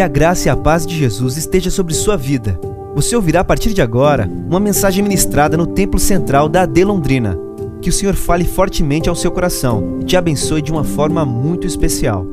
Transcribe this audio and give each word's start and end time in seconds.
Que 0.00 0.04
a 0.04 0.08
graça 0.08 0.48
e 0.48 0.50
a 0.50 0.56
paz 0.56 0.86
de 0.86 0.96
Jesus 0.96 1.36
esteja 1.36 1.70
sobre 1.70 1.92
sua 1.92 2.16
vida. 2.16 2.58
Você 2.94 3.14
ouvirá 3.14 3.40
a 3.40 3.44
partir 3.44 3.74
de 3.74 3.82
agora 3.82 4.26
uma 4.26 4.58
mensagem 4.58 5.02
ministrada 5.02 5.58
no 5.58 5.74
Templo 5.74 6.00
Central 6.00 6.48
da 6.48 6.62
AD 6.62 6.84
Londrina. 6.84 7.36
Que 7.82 7.90
o 7.90 7.92
Senhor 7.92 8.14
fale 8.14 8.46
fortemente 8.46 9.10
ao 9.10 9.14
seu 9.14 9.30
coração 9.30 10.00
e 10.00 10.06
te 10.06 10.16
abençoe 10.16 10.62
de 10.62 10.72
uma 10.72 10.84
forma 10.84 11.26
muito 11.26 11.66
especial. 11.66 12.24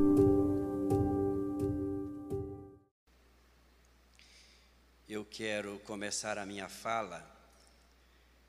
Eu 5.10 5.26
quero 5.26 5.78
começar 5.80 6.38
a 6.38 6.46
minha 6.46 6.70
fala 6.70 7.22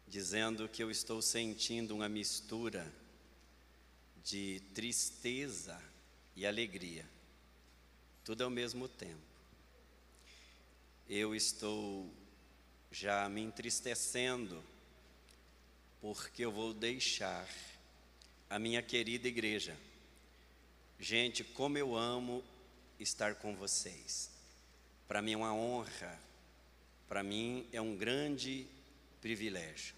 dizendo 0.07 0.69
que 0.69 0.81
eu 0.81 0.93
estou 0.93 1.21
sentindo 1.21 1.93
uma 1.93 2.09
mistura 2.09 2.87
de 4.23 4.63
tristeza 4.73 5.77
e 6.37 6.47
alegria, 6.47 7.05
tudo 8.29 8.45
ao 8.45 8.51
mesmo 8.51 8.87
tempo. 8.87 9.23
Eu 11.09 11.35
estou 11.35 12.13
já 12.93 13.27
me 13.27 13.41
entristecendo 13.41 14.63
porque 15.99 16.45
eu 16.45 16.53
vou 16.53 16.75
deixar 16.75 17.49
a 18.51 18.59
minha 18.59 18.83
querida 18.83 19.27
igreja. 19.27 19.75
Gente, 21.01 21.43
como 21.43 21.79
eu 21.79 21.97
amo 21.97 22.45
estar 23.01 23.37
com 23.37 23.57
vocês. 23.57 24.31
Para 25.07 25.23
mim 25.23 25.33
é 25.33 25.37
uma 25.39 25.55
honra, 25.55 26.21
para 27.09 27.23
mim 27.23 27.67
é 27.73 27.81
um 27.81 27.97
grande 27.97 28.67
privilégio. 29.23 29.95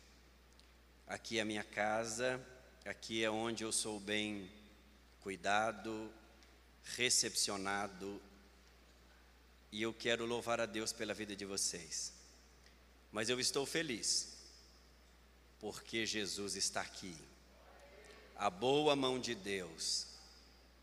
Aqui 1.05 1.39
é 1.39 1.43
a 1.43 1.45
minha 1.45 1.65
casa, 1.65 2.41
aqui 2.85 3.25
é 3.25 3.29
onde 3.29 3.65
eu 3.65 3.73
sou 3.73 3.99
bem 3.99 4.49
cuidado, 5.19 6.09
recepcionado, 6.97 8.21
e 9.73 9.83
eu 9.83 9.93
quero 9.95 10.27
louvar 10.27 10.61
a 10.61 10.67
Deus 10.67 10.93
pela 10.93 11.15
vida 11.15 11.35
de 11.37 11.45
vocês. 11.45 12.13
Mas 13.13 13.29
eu 13.29 13.39
estou 13.39 13.67
feliz, 13.67 14.37
porque 15.59 16.07
Jesus 16.07 16.57
está 16.57 16.81
aqui. 16.81 17.17
A 18.37 18.49
boa 18.49 18.97
mão 18.97 19.19
de 19.19 19.35
Deus 19.35 20.07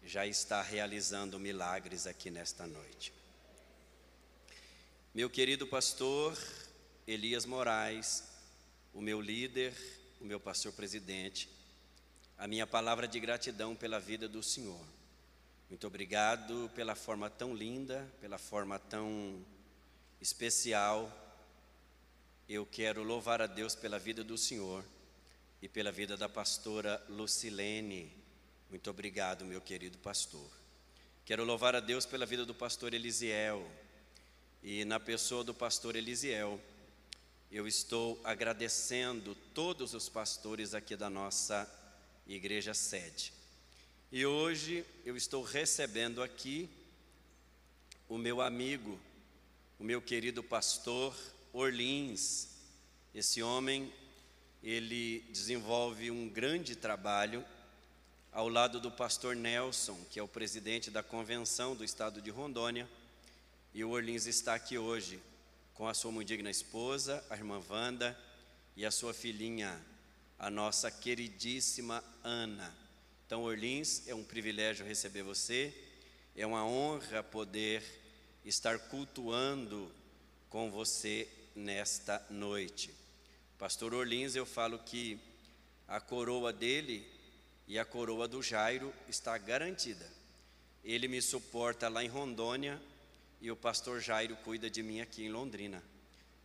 já 0.04 0.26
está 0.26 0.62
realizando 0.62 1.40
milagres 1.40 2.08
aqui 2.08 2.30
nesta 2.30 2.66
noite. 2.66 3.14
Meu 5.14 5.30
querido 5.30 5.66
pastor 5.66 6.38
Elias 7.08 7.46
Moraes, 7.46 8.24
o 8.94 9.02
meu 9.02 9.22
líder, 9.22 9.74
o 10.20 10.26
meu 10.26 10.40
pastor 10.40 10.74
presidente, 10.74 11.50
a 12.38 12.48
minha 12.48 12.68
palavra 12.68 13.08
de 13.08 13.20
gratidão 13.20 13.76
pela 13.76 14.00
vida 14.00 14.28
do 14.28 14.44
Senhor. 14.44 14.86
Muito 15.70 15.86
obrigado 15.86 16.72
pela 16.74 16.96
forma 16.96 17.30
tão 17.30 17.54
linda, 17.54 18.10
pela 18.22 18.38
forma 18.38 18.80
tão 18.80 19.46
especial. 20.22 21.12
Eu 22.48 22.66
quero 22.66 23.04
louvar 23.04 23.42
a 23.42 23.48
Deus 23.48 23.76
pela 23.76 24.00
vida 24.00 24.24
do 24.24 24.38
Senhor 24.38 24.82
e 25.62 25.68
pela 25.68 25.92
vida 25.92 26.16
da 26.16 26.30
pastora 26.30 27.04
Lucilene. 27.10 28.10
Muito 28.70 28.90
obrigado, 28.90 29.44
meu 29.44 29.60
querido 29.60 29.98
pastor. 29.98 30.50
Quero 31.26 31.44
louvar 31.44 31.76
a 31.76 31.82
Deus 31.82 32.06
pela 32.06 32.26
vida 32.26 32.46
do 32.46 32.56
pastor 32.56 32.94
Elisiel. 32.94 33.70
E 34.64 34.86
na 34.86 35.02
pessoa 35.02 35.44
do 35.44 35.54
pastor 35.54 35.98
Elisiel, 35.98 36.62
eu 37.52 37.68
estou 37.68 38.18
agradecendo 38.24 39.36
todos 39.54 39.94
os 39.94 40.08
pastores 40.08 40.74
aqui 40.74 40.96
da 40.96 41.10
nossa 41.10 41.70
igreja 42.26 42.74
sede. 42.74 43.37
E 44.10 44.26
hoje 44.26 44.86
eu 45.04 45.18
estou 45.18 45.44
recebendo 45.44 46.24
aqui 46.24 46.70
o 48.08 48.18
meu 48.18 48.40
amigo, 48.40 48.98
o 49.78 49.84
meu 49.84 50.02
querido 50.02 50.42
pastor 50.42 51.14
Orlins. 51.52 52.48
Esse 53.14 53.44
homem, 53.44 53.94
ele 54.64 55.26
desenvolve 55.30 56.10
um 56.10 56.30
grande 56.30 56.74
trabalho 56.74 57.44
ao 58.32 58.48
lado 58.48 58.80
do 58.80 58.90
pastor 58.90 59.36
Nelson, 59.36 60.00
que 60.10 60.22
é 60.22 60.24
o 60.24 60.28
presidente 60.28 60.90
da 60.90 61.04
convenção 61.04 61.76
do 61.76 61.84
estado 61.84 62.22
de 62.22 62.30
Rondônia. 62.30 62.88
E 63.74 63.84
o 63.84 63.90
Orlins 63.90 64.26
está 64.26 64.56
aqui 64.56 64.78
hoje 64.78 65.20
com 65.74 65.86
a 65.86 65.94
sua 65.94 66.14
muito 66.14 66.30
digna 66.30 66.50
esposa, 66.50 67.22
a 67.30 67.36
irmã 67.36 67.62
Wanda, 67.70 68.18
e 68.74 68.86
a 68.86 68.90
sua 68.90 69.14
filhinha, 69.14 69.78
a 70.40 70.50
nossa 70.50 70.90
queridíssima 70.90 72.02
Ana. 72.24 72.87
Então, 73.28 73.44
Orlins, 73.44 74.08
é 74.08 74.16
um 74.16 74.24
privilégio 74.24 74.86
receber 74.86 75.22
você, 75.22 75.74
é 76.34 76.48
uma 76.48 76.66
honra 76.66 77.22
poder 77.22 77.84
estar 78.46 78.80
cultuando 78.80 79.92
com 80.50 80.72
você 80.72 81.28
nesta 81.54 82.26
noite. 82.30 82.90
Pastor 83.60 83.94
Orlins, 83.94 84.34
eu 84.34 84.46
falo 84.46 84.80
que 84.80 85.20
a 85.90 86.00
coroa 86.00 86.54
dele 86.54 87.06
e 87.68 87.78
a 87.78 87.84
coroa 87.84 88.30
do 88.30 88.42
Jairo 88.42 88.94
está 89.10 89.38
garantida. 89.38 90.10
Ele 90.82 91.10
me 91.10 91.22
suporta 91.22 91.90
lá 91.90 92.02
em 92.02 92.08
Rondônia 92.08 92.82
e 93.42 93.52
o 93.52 93.58
pastor 93.58 94.00
Jairo 94.00 94.38
cuida 94.38 94.70
de 94.70 94.82
mim 94.82 95.02
aqui 95.02 95.26
em 95.26 95.30
Londrina. 95.30 95.84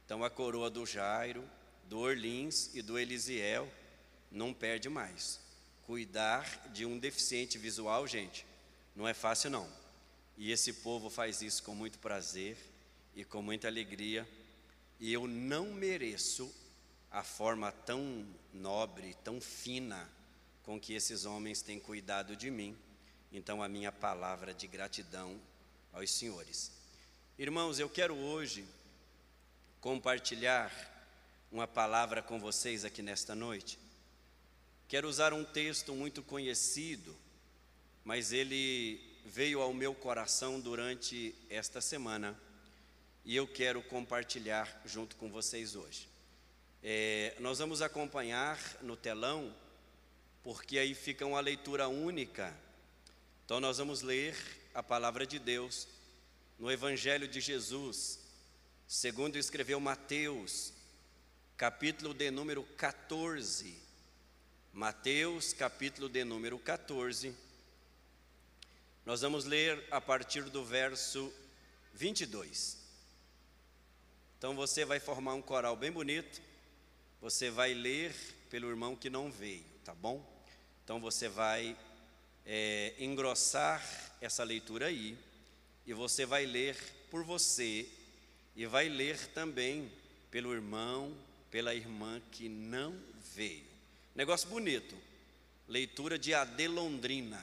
Então 0.04 0.25
a 0.25 0.31
coroa 0.31 0.69
do 0.69 0.84
Jairo, 0.84 1.48
do 1.84 2.00
Orlins 2.00 2.75
e 2.75 2.82
do 2.82 2.98
Elisiel 2.98 3.72
não 4.32 4.53
perde 4.53 4.88
mais. 4.88 5.52
Cuidar 5.92 6.70
de 6.72 6.86
um 6.86 6.98
deficiente 6.98 7.58
visual, 7.58 8.06
gente, 8.06 8.47
não 8.97 9.06
é 9.06 9.12
fácil 9.12 9.50
não. 9.50 9.70
E 10.38 10.50
esse 10.50 10.72
povo 10.72 11.10
faz 11.10 11.42
isso 11.42 11.62
com 11.62 11.75
muito 11.75 11.98
prazer 11.98 12.56
e 13.14 13.26
com 13.26 13.42
muita 13.42 13.69
alegria. 13.69 14.26
E 14.98 15.12
eu 15.12 15.26
não 15.26 15.66
mereço 15.66 16.50
a 17.10 17.22
forma 17.22 17.70
tão 17.70 18.26
nobre, 18.54 19.14
tão 19.22 19.38
fina 19.38 20.08
com 20.62 20.80
que 20.80 20.94
esses 20.94 21.26
homens 21.26 21.60
têm 21.60 21.78
cuidado 21.78 22.34
de 22.34 22.50
mim. 22.50 22.74
Então 23.30 23.62
a 23.62 23.69
minha 23.69 23.92
palavra 23.92 24.54
de 24.54 24.66
gratidão 24.66 25.38
aos 25.92 26.10
senhores. 26.10 26.72
Irmãos, 27.38 27.78
eu 27.78 27.91
quero 27.91 28.16
hoje 28.16 28.64
compartilhar 29.78 30.72
uma 31.53 31.69
palavra 31.69 32.22
com 32.22 32.41
vocês 32.41 32.82
aqui 32.82 33.03
nesta 33.03 33.34
noite. 33.34 33.81
Quero 34.92 35.08
usar 35.08 35.32
um 35.32 35.42
texto 35.42 35.94
muito 35.94 36.22
conhecido, 36.22 37.16
mas 38.04 38.30
ele 38.30 39.00
veio 39.25 39.62
ao 39.62 39.72
meu 39.72 39.94
coração 39.94 40.60
durante 40.60 41.34
esta 41.48 41.80
semana 41.80 42.38
e 43.25 43.34
eu 43.34 43.48
quero 43.48 43.82
compartilhar 43.84 44.82
junto 44.84 45.16
com 45.16 45.30
vocês 45.30 45.75
hoje. 45.75 46.06
É, 46.82 47.34
nós 47.41 47.58
vamos 47.58 47.80
acompanhar 47.80 48.58
no 48.82 48.94
telão, 48.94 49.56
porque 50.42 50.78
aí 50.78 50.94
fica 50.94 51.24
uma 51.24 51.41
leitura 51.41 51.88
única. 51.88 52.54
Então, 53.47 53.60
nós 53.60 53.78
vamos 53.78 54.03
ler 54.03 54.36
a 54.74 54.82
palavra 54.82 55.26
de 55.26 55.38
Deus 55.38 55.88
no 56.59 56.70
Evangelho 56.70 57.26
de 57.26 57.41
Jesus, 57.41 58.19
segundo 58.86 59.38
escreveu 59.38 59.80
Mateus, 59.80 60.70
capítulo 61.56 62.12
de 62.12 62.30
número 62.30 62.62
14. 62.76 63.81
Mateus, 64.75 65.53
capítulo 65.53 66.09
de 66.09 66.25
número 66.25 66.59
14. 66.59 67.37
Nós 69.05 69.21
vamos 69.21 69.44
ler 69.44 69.87
a 69.91 70.00
partir 70.00 70.44
do 70.44 70.65
verso 70.65 71.31
22. 71.93 72.78
Então 74.38 74.56
você 74.56 74.87
vai 74.87 74.99
formar 74.99 75.34
um 75.34 75.43
coral 75.43 75.77
bem 75.77 75.93
bonito. 75.93 76.41
Você 77.21 77.50
vai 77.50 77.75
ler 77.75 78.15
pelo 78.49 78.71
irmão 78.71 78.97
que 78.97 79.10
não 79.10 79.31
veio, 79.31 79.62
tá 79.84 79.94
bom? 79.94 80.25
Então 80.83 80.99
você 80.99 81.28
vai 81.28 81.77
é, 82.47 82.94
engrossar 82.99 83.83
essa 84.22 84.43
leitura 84.43 84.87
aí 84.87 85.19
e 85.87 85.93
você 85.93 86.24
vai 86.24 86.47
ler 86.47 86.78
por 87.10 87.22
você 87.24 87.86
e 88.57 88.65
vai 88.65 88.89
ler 88.89 89.19
também 89.34 89.92
pelo 90.30 90.54
irmão, 90.54 91.15
pela 91.51 91.74
irmã 91.74 92.22
que 92.30 92.48
não 92.48 92.98
veio. 93.34 93.72
Negócio 94.14 94.48
bonito. 94.48 94.94
Leitura 95.66 96.18
de 96.18 96.34
Adelondrina, 96.34 97.42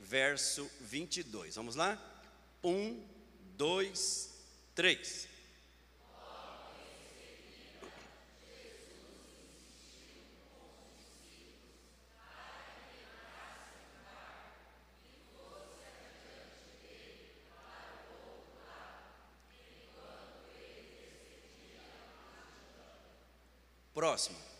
verso 0.00 0.68
22. 0.80 1.54
Vamos 1.54 1.76
lá? 1.76 1.96
Um, 2.62 3.00
dois, 3.56 4.34
três. 4.74 5.28
Próximo. 23.94 24.57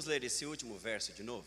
Vamos 0.00 0.08
ler 0.08 0.24
esse 0.24 0.46
último 0.46 0.78
verso 0.78 1.12
de 1.12 1.22
novo? 1.22 1.46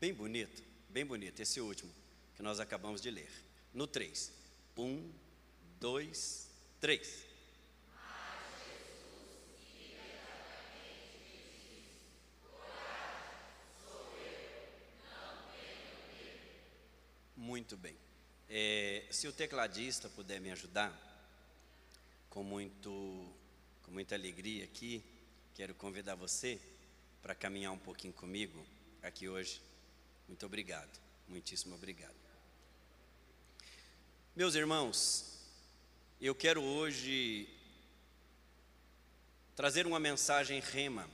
Bem 0.00 0.14
bonito, 0.14 0.62
bem 0.88 1.04
bonito, 1.04 1.40
esse 1.40 1.60
último 1.60 1.92
que 2.36 2.40
nós 2.40 2.60
acabamos 2.60 3.00
de 3.00 3.10
ler. 3.10 3.28
No 3.72 3.84
3. 3.84 4.30
1, 4.76 5.12
2, 5.80 6.50
3. 6.80 7.24
Muito 17.36 17.76
bem. 17.76 17.96
É, 18.48 19.04
se 19.10 19.26
o 19.26 19.32
tecladista 19.32 20.08
puder 20.10 20.40
me 20.40 20.52
ajudar, 20.52 20.92
com, 22.30 22.44
muito, 22.44 23.34
com 23.82 23.90
muita 23.90 24.14
alegria 24.14 24.62
aqui, 24.62 25.02
quero 25.56 25.74
convidar 25.74 26.14
você 26.14 26.60
para 27.24 27.34
caminhar 27.34 27.72
um 27.72 27.78
pouquinho 27.78 28.12
comigo 28.12 28.66
aqui 29.02 29.30
hoje. 29.30 29.62
Muito 30.28 30.44
obrigado, 30.44 31.00
muitíssimo 31.26 31.74
obrigado. 31.74 32.14
Meus 34.36 34.54
irmãos, 34.54 35.40
eu 36.20 36.34
quero 36.34 36.62
hoje 36.62 37.48
trazer 39.56 39.86
uma 39.86 39.98
mensagem 39.98 40.60
rema, 40.60 41.08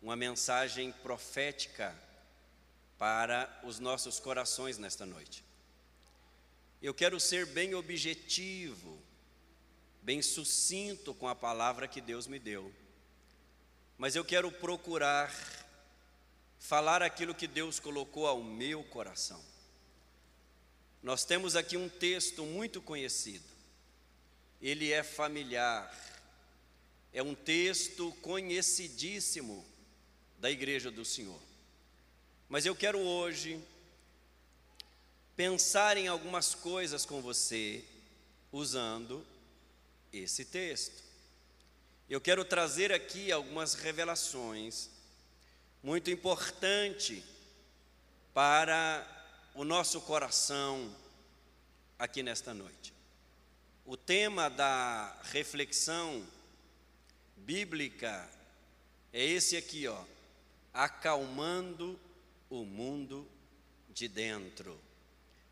uma 0.00 0.14
mensagem 0.14 0.92
profética 0.92 1.92
para 2.96 3.60
os 3.64 3.80
nossos 3.80 4.20
corações 4.20 4.78
nesta 4.78 5.04
noite. 5.04 5.44
Eu 6.80 6.94
quero 6.94 7.18
ser 7.18 7.46
bem 7.46 7.74
objetivo, 7.74 8.96
bem 10.02 10.22
sucinto 10.22 11.12
com 11.12 11.26
a 11.26 11.34
palavra 11.34 11.88
que 11.88 12.00
Deus 12.00 12.28
me 12.28 12.38
deu, 12.38 12.72
mas 13.98 14.14
eu 14.14 14.24
quero 14.24 14.50
procurar 14.52 15.34
falar 16.60 17.02
aquilo 17.02 17.34
que 17.34 17.48
Deus 17.48 17.80
colocou 17.80 18.26
ao 18.26 18.42
meu 18.42 18.84
coração. 18.84 19.42
Nós 21.02 21.24
temos 21.24 21.56
aqui 21.56 21.76
um 21.76 21.88
texto 21.88 22.44
muito 22.44 22.80
conhecido, 22.80 23.44
ele 24.62 24.92
é 24.92 25.02
familiar, 25.02 25.92
é 27.12 27.22
um 27.22 27.34
texto 27.34 28.12
conhecidíssimo 28.22 29.66
da 30.38 30.50
Igreja 30.50 30.90
do 30.90 31.04
Senhor. 31.04 31.40
Mas 32.48 32.64
eu 32.64 32.74
quero 32.74 32.98
hoje 32.98 33.60
pensar 35.36 35.96
em 35.96 36.08
algumas 36.08 36.54
coisas 36.54 37.04
com 37.04 37.20
você 37.20 37.84
usando 38.52 39.24
esse 40.12 40.44
texto. 40.44 41.07
Eu 42.08 42.22
quero 42.22 42.42
trazer 42.42 42.90
aqui 42.90 43.30
algumas 43.30 43.74
revelações 43.74 44.88
muito 45.82 46.10
importante 46.10 47.22
para 48.32 49.06
o 49.54 49.62
nosso 49.62 50.00
coração 50.00 50.90
aqui 51.98 52.22
nesta 52.22 52.54
noite. 52.54 52.94
O 53.84 53.94
tema 53.94 54.48
da 54.48 55.20
reflexão 55.24 56.26
bíblica 57.36 58.26
é 59.12 59.22
esse 59.22 59.54
aqui, 59.54 59.86
ó, 59.86 60.02
acalmando 60.72 62.00
o 62.48 62.64
mundo 62.64 63.28
de 63.90 64.08
dentro, 64.08 64.80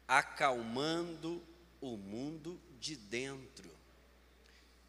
acalmando 0.08 1.42
o 1.82 1.98
mundo 1.98 2.58
de 2.80 2.96
dentro. 2.96 3.75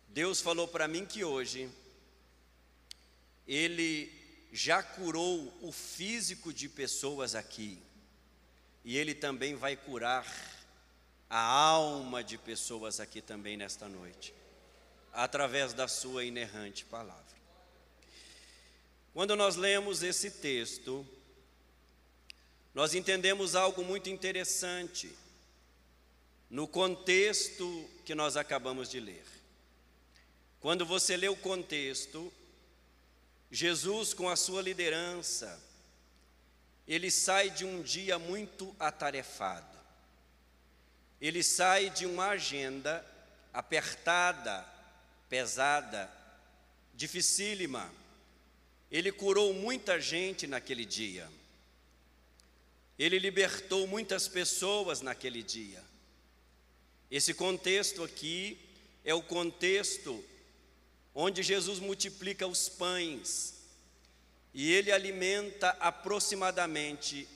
Deus 0.07 0.41
falou 0.41 0.67
para 0.67 0.87
mim 0.87 1.05
que 1.05 1.23
hoje 1.23 1.69
Ele 3.47 4.11
já 4.51 4.81
curou 4.81 5.53
o 5.61 5.71
físico 5.71 6.53
de 6.53 6.67
pessoas 6.69 7.35
aqui, 7.35 7.81
e 8.83 8.97
Ele 8.97 9.13
também 9.13 9.55
vai 9.55 9.75
curar 9.75 10.25
a 11.29 11.39
alma 11.39 12.23
de 12.23 12.37
pessoas 12.37 12.99
aqui 12.99 13.21
também 13.21 13.57
nesta 13.57 13.87
noite, 13.87 14.33
através 15.11 15.73
da 15.73 15.87
Sua 15.87 16.23
inerrante 16.23 16.85
palavra. 16.85 17.37
Quando 19.13 19.35
nós 19.35 19.55
lemos 19.55 20.03
esse 20.03 20.29
texto, 20.29 21.05
nós 22.73 22.93
entendemos 22.93 23.55
algo 23.55 23.83
muito 23.83 24.09
interessante 24.09 25.11
no 26.49 26.67
contexto 26.67 27.89
que 28.05 28.13
nós 28.13 28.37
acabamos 28.37 28.89
de 28.89 28.99
ler. 28.99 29.25
Quando 30.59 30.85
você 30.85 31.15
lê 31.15 31.27
o 31.27 31.35
contexto, 31.35 32.33
Jesus, 33.51 34.13
com 34.13 34.27
a 34.27 34.35
sua 34.35 34.61
liderança, 34.61 35.61
ele 36.87 37.11
sai 37.11 37.49
de 37.49 37.63
um 37.65 37.81
dia 37.81 38.17
muito 38.17 38.75
atarefado, 38.79 39.77
ele 41.19 41.43
sai 41.43 41.89
de 41.89 42.05
uma 42.05 42.29
agenda 42.29 43.05
apertada, 43.53 44.65
pesada, 45.29 46.11
dificílima. 46.93 47.91
Ele 48.91 49.11
curou 49.11 49.53
muita 49.53 49.99
gente 49.99 50.47
naquele 50.47 50.85
dia. 50.85 51.29
Ele 52.97 53.19
libertou 53.19 53.87
muitas 53.87 54.27
pessoas 54.27 55.01
naquele 55.01 55.43
dia. 55.43 55.83
Esse 57.09 57.33
contexto 57.33 58.03
aqui 58.03 58.59
é 59.03 59.13
o 59.13 59.21
contexto 59.21 60.23
onde 61.19 61.41
Jesus 61.41 61.79
multiplica 61.79 62.45
os 62.45 62.69
pães 62.69 63.55
e 64.53 64.71
ele 64.71 64.91
alimenta 64.91 65.69
aproximadamente 65.79 67.27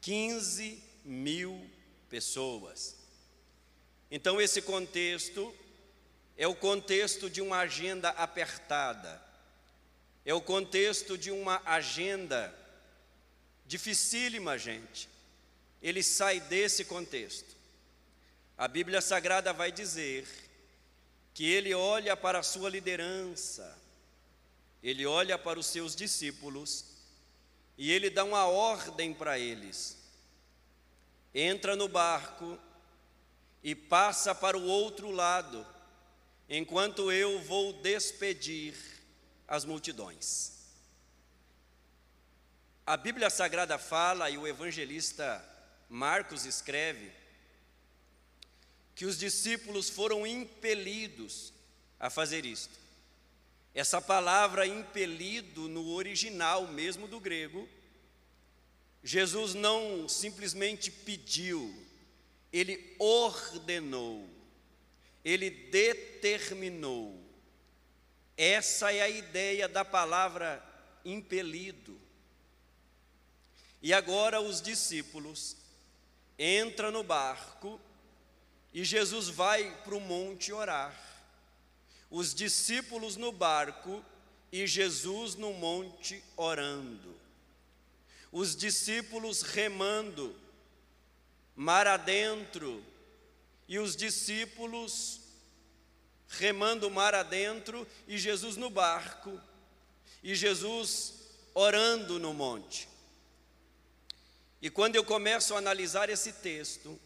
15 0.00 0.82
mil 1.04 1.62
pessoas. 2.08 2.96
Então, 4.10 4.40
esse 4.40 4.62
contexto 4.62 5.54
é 6.38 6.48
o 6.48 6.54
contexto 6.54 7.28
de 7.28 7.42
uma 7.42 7.58
agenda 7.58 8.08
apertada, 8.08 9.22
é 10.24 10.32
o 10.32 10.40
contexto 10.40 11.18
de 11.18 11.30
uma 11.30 11.60
agenda 11.66 12.54
dificílima, 13.66 14.56
gente. 14.56 15.06
Ele 15.82 16.02
sai 16.02 16.40
desse 16.40 16.82
contexto. 16.82 17.54
A 18.56 18.66
Bíblia 18.66 19.02
Sagrada 19.02 19.52
vai 19.52 19.70
dizer 19.70 20.26
que 21.38 21.48
ele 21.48 21.72
olha 21.72 22.16
para 22.16 22.40
a 22.40 22.42
sua 22.42 22.68
liderança, 22.68 23.78
ele 24.82 25.06
olha 25.06 25.38
para 25.38 25.56
os 25.56 25.66
seus 25.66 25.94
discípulos 25.94 26.84
e 27.76 27.92
ele 27.92 28.10
dá 28.10 28.24
uma 28.24 28.46
ordem 28.46 29.14
para 29.14 29.38
eles. 29.38 29.96
Entra 31.32 31.76
no 31.76 31.86
barco 31.86 32.58
e 33.62 33.72
passa 33.72 34.34
para 34.34 34.58
o 34.58 34.64
outro 34.64 35.12
lado, 35.12 35.64
enquanto 36.48 37.12
eu 37.12 37.40
vou 37.42 37.72
despedir 37.72 38.74
as 39.46 39.64
multidões. 39.64 40.54
A 42.84 42.96
Bíblia 42.96 43.30
Sagrada 43.30 43.78
fala, 43.78 44.28
e 44.28 44.36
o 44.36 44.44
evangelista 44.44 45.40
Marcos 45.88 46.44
escreve, 46.44 47.12
que 48.98 49.06
os 49.06 49.16
discípulos 49.16 49.88
foram 49.88 50.26
impelidos 50.26 51.52
a 52.00 52.10
fazer 52.10 52.44
isto. 52.44 52.76
Essa 53.72 54.02
palavra 54.02 54.66
impelido 54.66 55.68
no 55.68 55.92
original 55.92 56.66
mesmo 56.66 57.06
do 57.06 57.20
grego, 57.20 57.68
Jesus 59.00 59.54
não 59.54 60.08
simplesmente 60.08 60.90
pediu, 60.90 61.72
ele 62.52 62.96
ordenou, 62.98 64.28
ele 65.24 65.48
determinou. 65.48 67.22
Essa 68.36 68.92
é 68.92 69.00
a 69.00 69.08
ideia 69.08 69.68
da 69.68 69.84
palavra 69.84 70.60
impelido. 71.04 71.96
E 73.80 73.94
agora 73.94 74.40
os 74.40 74.60
discípulos 74.60 75.56
entram 76.36 76.90
no 76.90 77.04
barco 77.04 77.80
e 78.72 78.84
Jesus 78.84 79.28
vai 79.28 79.74
para 79.84 79.94
o 79.94 80.00
monte 80.00 80.52
orar. 80.52 80.94
Os 82.10 82.34
discípulos 82.34 83.16
no 83.16 83.32
barco 83.32 84.04
e 84.52 84.66
Jesus 84.66 85.34
no 85.34 85.52
monte 85.52 86.22
orando. 86.36 87.16
Os 88.30 88.54
discípulos 88.54 89.42
remando, 89.42 90.34
mar 91.56 91.86
adentro, 91.86 92.84
e 93.66 93.78
os 93.78 93.96
discípulos 93.96 95.20
remando 96.28 96.90
mar 96.90 97.14
adentro 97.14 97.86
e 98.06 98.18
Jesus 98.18 98.56
no 98.56 98.68
barco, 98.68 99.40
e 100.22 100.34
Jesus 100.34 101.14
orando 101.54 102.18
no 102.18 102.34
monte. 102.34 102.88
E 104.60 104.68
quando 104.68 104.96
eu 104.96 105.04
começo 105.04 105.54
a 105.54 105.58
analisar 105.58 106.10
esse 106.10 106.32
texto, 106.32 106.98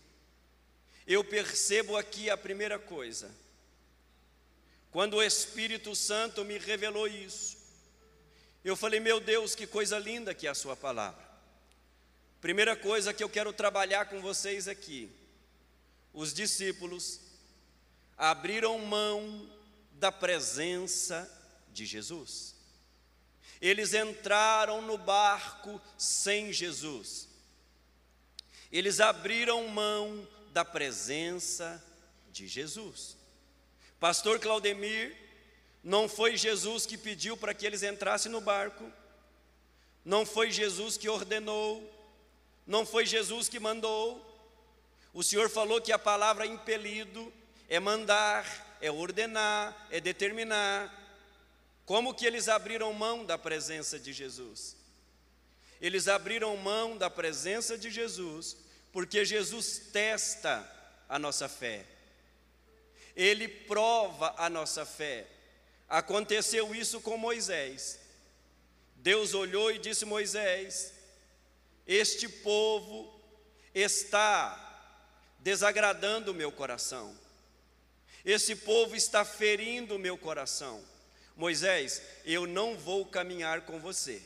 eu 1.12 1.24
percebo 1.24 1.96
aqui 1.96 2.30
a 2.30 2.36
primeira 2.36 2.78
coisa. 2.78 3.30
Quando 4.90 5.14
o 5.16 5.22
Espírito 5.22 5.94
Santo 5.94 6.44
me 6.44 6.58
revelou 6.58 7.06
isso, 7.06 7.62
Eu 8.64 8.76
falei, 8.76 9.00
meu 9.00 9.18
Deus, 9.18 9.54
que 9.54 9.66
coisa 9.66 9.98
linda 9.98 10.34
que 10.34 10.46
é 10.46 10.50
a 10.50 10.54
Sua 10.54 10.76
palavra. 10.76 11.22
Primeira 12.40 12.76
coisa 12.76 13.12
que 13.12 13.22
eu 13.22 13.28
quero 13.28 13.52
trabalhar 13.52 14.06
com 14.06 14.20
vocês 14.20 14.68
aqui: 14.68 15.10
os 16.12 16.32
discípulos 16.32 17.20
abriram 18.16 18.78
mão 18.78 19.50
da 19.92 20.12
presença 20.12 21.28
de 21.72 21.84
Jesus. 21.84 22.54
Eles 23.60 23.94
entraram 23.94 24.82
no 24.82 24.98
barco 24.98 25.80
sem 25.96 26.52
Jesus. 26.52 27.28
Eles 28.70 29.00
abriram 29.00 29.68
mão 29.68 30.26
da 30.52 30.64
presença 30.64 31.82
de 32.30 32.46
Jesus. 32.46 33.16
Pastor 33.98 34.38
Claudemir, 34.38 35.16
não 35.82 36.08
foi 36.08 36.36
Jesus 36.36 36.84
que 36.86 36.98
pediu 36.98 37.36
para 37.36 37.54
que 37.54 37.64
eles 37.66 37.82
entrassem 37.82 38.30
no 38.30 38.40
barco, 38.40 38.90
não 40.04 40.26
foi 40.26 40.50
Jesus 40.50 40.96
que 40.96 41.08
ordenou, 41.08 41.88
não 42.66 42.84
foi 42.84 43.06
Jesus 43.06 43.48
que 43.48 43.58
mandou. 43.58 44.28
O 45.14 45.22
Senhor 45.22 45.48
falou 45.48 45.80
que 45.80 45.92
a 45.92 45.98
palavra 45.98 46.46
impelido 46.46 47.32
é 47.68 47.80
mandar, 47.80 48.44
é 48.80 48.90
ordenar, 48.90 49.86
é 49.90 50.00
determinar. 50.00 50.92
Como 51.86 52.14
que 52.14 52.26
eles 52.26 52.48
abriram 52.48 52.92
mão 52.92 53.24
da 53.24 53.38
presença 53.38 53.98
de 53.98 54.12
Jesus? 54.12 54.76
Eles 55.80 56.06
abriram 56.08 56.56
mão 56.56 56.96
da 56.96 57.10
presença 57.10 57.76
de 57.76 57.90
Jesus, 57.90 58.56
porque 58.92 59.24
Jesus 59.24 59.90
testa 59.92 60.70
a 61.08 61.18
nossa 61.18 61.48
fé. 61.48 61.84
Ele 63.16 63.48
prova 63.48 64.34
a 64.36 64.48
nossa 64.48 64.84
fé. 64.84 65.26
Aconteceu 65.88 66.74
isso 66.74 67.00
com 67.00 67.16
Moisés. 67.16 67.98
Deus 68.96 69.34
olhou 69.34 69.70
e 69.70 69.78
disse: 69.78 70.04
Moisés, 70.04 70.92
este 71.86 72.28
povo 72.28 73.20
está 73.74 74.58
desagradando 75.40 76.30
o 76.30 76.34
meu 76.34 76.52
coração. 76.52 77.16
Esse 78.24 78.54
povo 78.54 78.94
está 78.94 79.24
ferindo 79.24 79.96
o 79.96 79.98
meu 79.98 80.16
coração. 80.16 80.82
Moisés, 81.36 82.00
eu 82.24 82.46
não 82.46 82.76
vou 82.76 83.04
caminhar 83.04 83.62
com 83.62 83.80
você. 83.80 84.22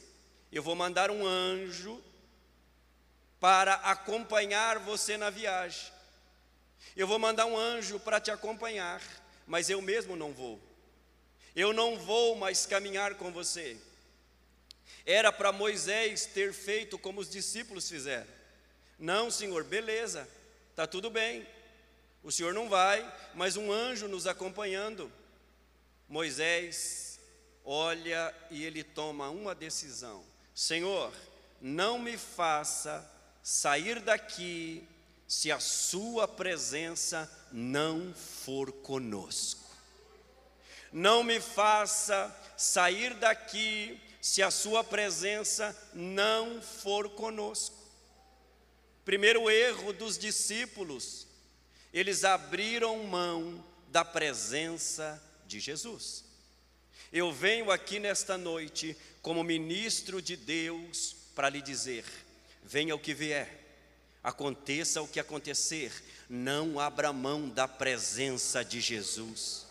Eu 0.52 0.62
vou 0.62 0.74
mandar 0.74 1.10
um 1.10 1.24
anjo 1.24 2.02
para 3.40 3.74
acompanhar 3.74 4.78
você 4.78 5.16
na 5.16 5.30
viagem. 5.30 5.92
Eu 6.96 7.06
vou 7.06 7.18
mandar 7.18 7.46
um 7.46 7.56
anjo 7.56 8.00
para 8.00 8.20
te 8.20 8.30
acompanhar, 8.30 9.02
mas 9.46 9.68
eu 9.68 9.80
mesmo 9.82 10.16
não 10.16 10.32
vou. 10.32 10.60
Eu 11.54 11.72
não 11.72 11.98
vou 11.98 12.36
mais 12.36 12.66
caminhar 12.66 13.14
com 13.14 13.32
você. 13.32 13.76
Era 15.04 15.32
para 15.32 15.52
Moisés 15.52 16.26
ter 16.26 16.52
feito 16.52 16.98
como 16.98 17.20
os 17.20 17.30
discípulos 17.30 17.88
fizeram. 17.88 18.26
Não, 18.98 19.30
Senhor, 19.30 19.62
beleza, 19.64 20.28
está 20.70 20.86
tudo 20.86 21.10
bem. 21.10 21.46
O 22.22 22.32
Senhor 22.32 22.52
não 22.52 22.68
vai, 22.68 23.06
mas 23.34 23.56
um 23.56 23.70
anjo 23.70 24.08
nos 24.08 24.26
acompanhando. 24.26 25.12
Moisés 26.08 27.20
olha 27.64 28.34
e 28.50 28.64
ele 28.64 28.82
toma 28.82 29.28
uma 29.28 29.54
decisão: 29.54 30.24
Senhor, 30.54 31.12
não 31.60 31.98
me 31.98 32.16
faça 32.16 33.08
sair 33.46 34.00
daqui 34.00 34.82
se 35.28 35.52
a 35.52 35.60
Sua 35.60 36.26
presença 36.26 37.30
não 37.52 38.12
for 38.12 38.72
conosco. 38.72 39.70
Não 40.92 41.22
me 41.22 41.38
faça 41.38 42.36
sair 42.56 43.14
daqui 43.14 44.00
se 44.20 44.42
a 44.42 44.50
Sua 44.50 44.82
presença 44.82 45.76
não 45.94 46.60
for 46.60 47.10
conosco. 47.10 47.76
Primeiro 49.04 49.48
erro 49.48 49.92
dos 49.92 50.18
discípulos, 50.18 51.28
eles 51.92 52.24
abriram 52.24 53.04
mão 53.04 53.64
da 53.92 54.04
presença 54.04 55.22
de 55.46 55.60
Jesus. 55.60 56.24
Eu 57.12 57.32
venho 57.32 57.70
aqui 57.70 58.00
nesta 58.00 58.36
noite 58.36 58.96
como 59.22 59.44
ministro 59.44 60.20
de 60.20 60.34
Deus 60.34 61.14
para 61.32 61.48
lhe 61.48 61.62
dizer: 61.62 62.25
venha 62.66 62.94
o 62.94 62.98
que 62.98 63.14
vier, 63.14 63.64
aconteça 64.22 65.00
o 65.00 65.08
que 65.08 65.20
acontecer, 65.20 65.92
não 66.28 66.80
abra 66.80 67.12
mão 67.12 67.48
da 67.48 67.68
presença 67.68 68.64
de 68.64 68.80
Jesus. 68.80 69.64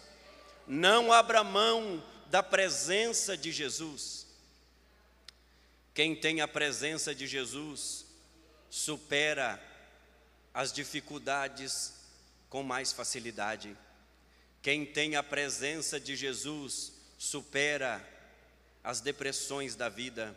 Não 0.66 1.12
abra 1.12 1.44
mão 1.44 2.04
da 2.28 2.42
presença 2.42 3.38
de 3.38 3.52
Jesus. 3.52 4.26
Quem 5.94 6.16
tem 6.16 6.42
a 6.42 6.48
presença 6.48 7.14
de 7.14 7.28
Jesus 7.28 8.06
supera 8.70 9.62
as 10.54 10.72
dificuldades 10.72 11.94
com 12.50 12.64
mais 12.64 12.92
facilidade. 12.92 13.78
Quem 14.62 14.86
tem 14.86 15.16
a 15.16 15.24
presença 15.24 16.00
de 16.00 16.16
Jesus 16.16 16.94
supera 17.18 18.06
as 18.84 19.02
depressões 19.02 19.76
da 19.76 19.90
vida. 19.90 20.36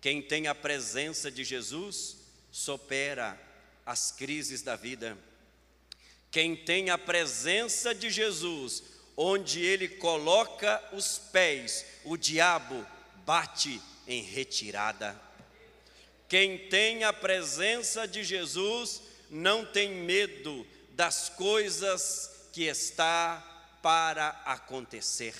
Quem 0.00 0.22
tem 0.22 0.46
a 0.46 0.54
presença 0.54 1.30
de 1.30 1.44
Jesus 1.44 2.16
supera 2.50 3.38
as 3.84 4.12
crises 4.12 4.62
da 4.62 4.76
vida. 4.76 5.16
Quem 6.30 6.54
tem 6.54 6.90
a 6.90 6.98
presença 6.98 7.94
de 7.94 8.10
Jesus, 8.10 8.82
onde 9.16 9.60
ele 9.60 9.88
coloca 9.88 10.82
os 10.92 11.18
pés, 11.18 11.84
o 12.04 12.16
diabo 12.16 12.86
bate 13.24 13.80
em 14.06 14.22
retirada. 14.22 15.18
Quem 16.28 16.68
tem 16.68 17.04
a 17.04 17.12
presença 17.12 18.06
de 18.06 18.22
Jesus 18.22 19.02
não 19.30 19.64
tem 19.64 19.90
medo 19.90 20.66
das 20.90 21.28
coisas 21.30 22.30
que 22.52 22.64
está 22.64 23.40
para 23.82 24.28
acontecer. 24.44 25.34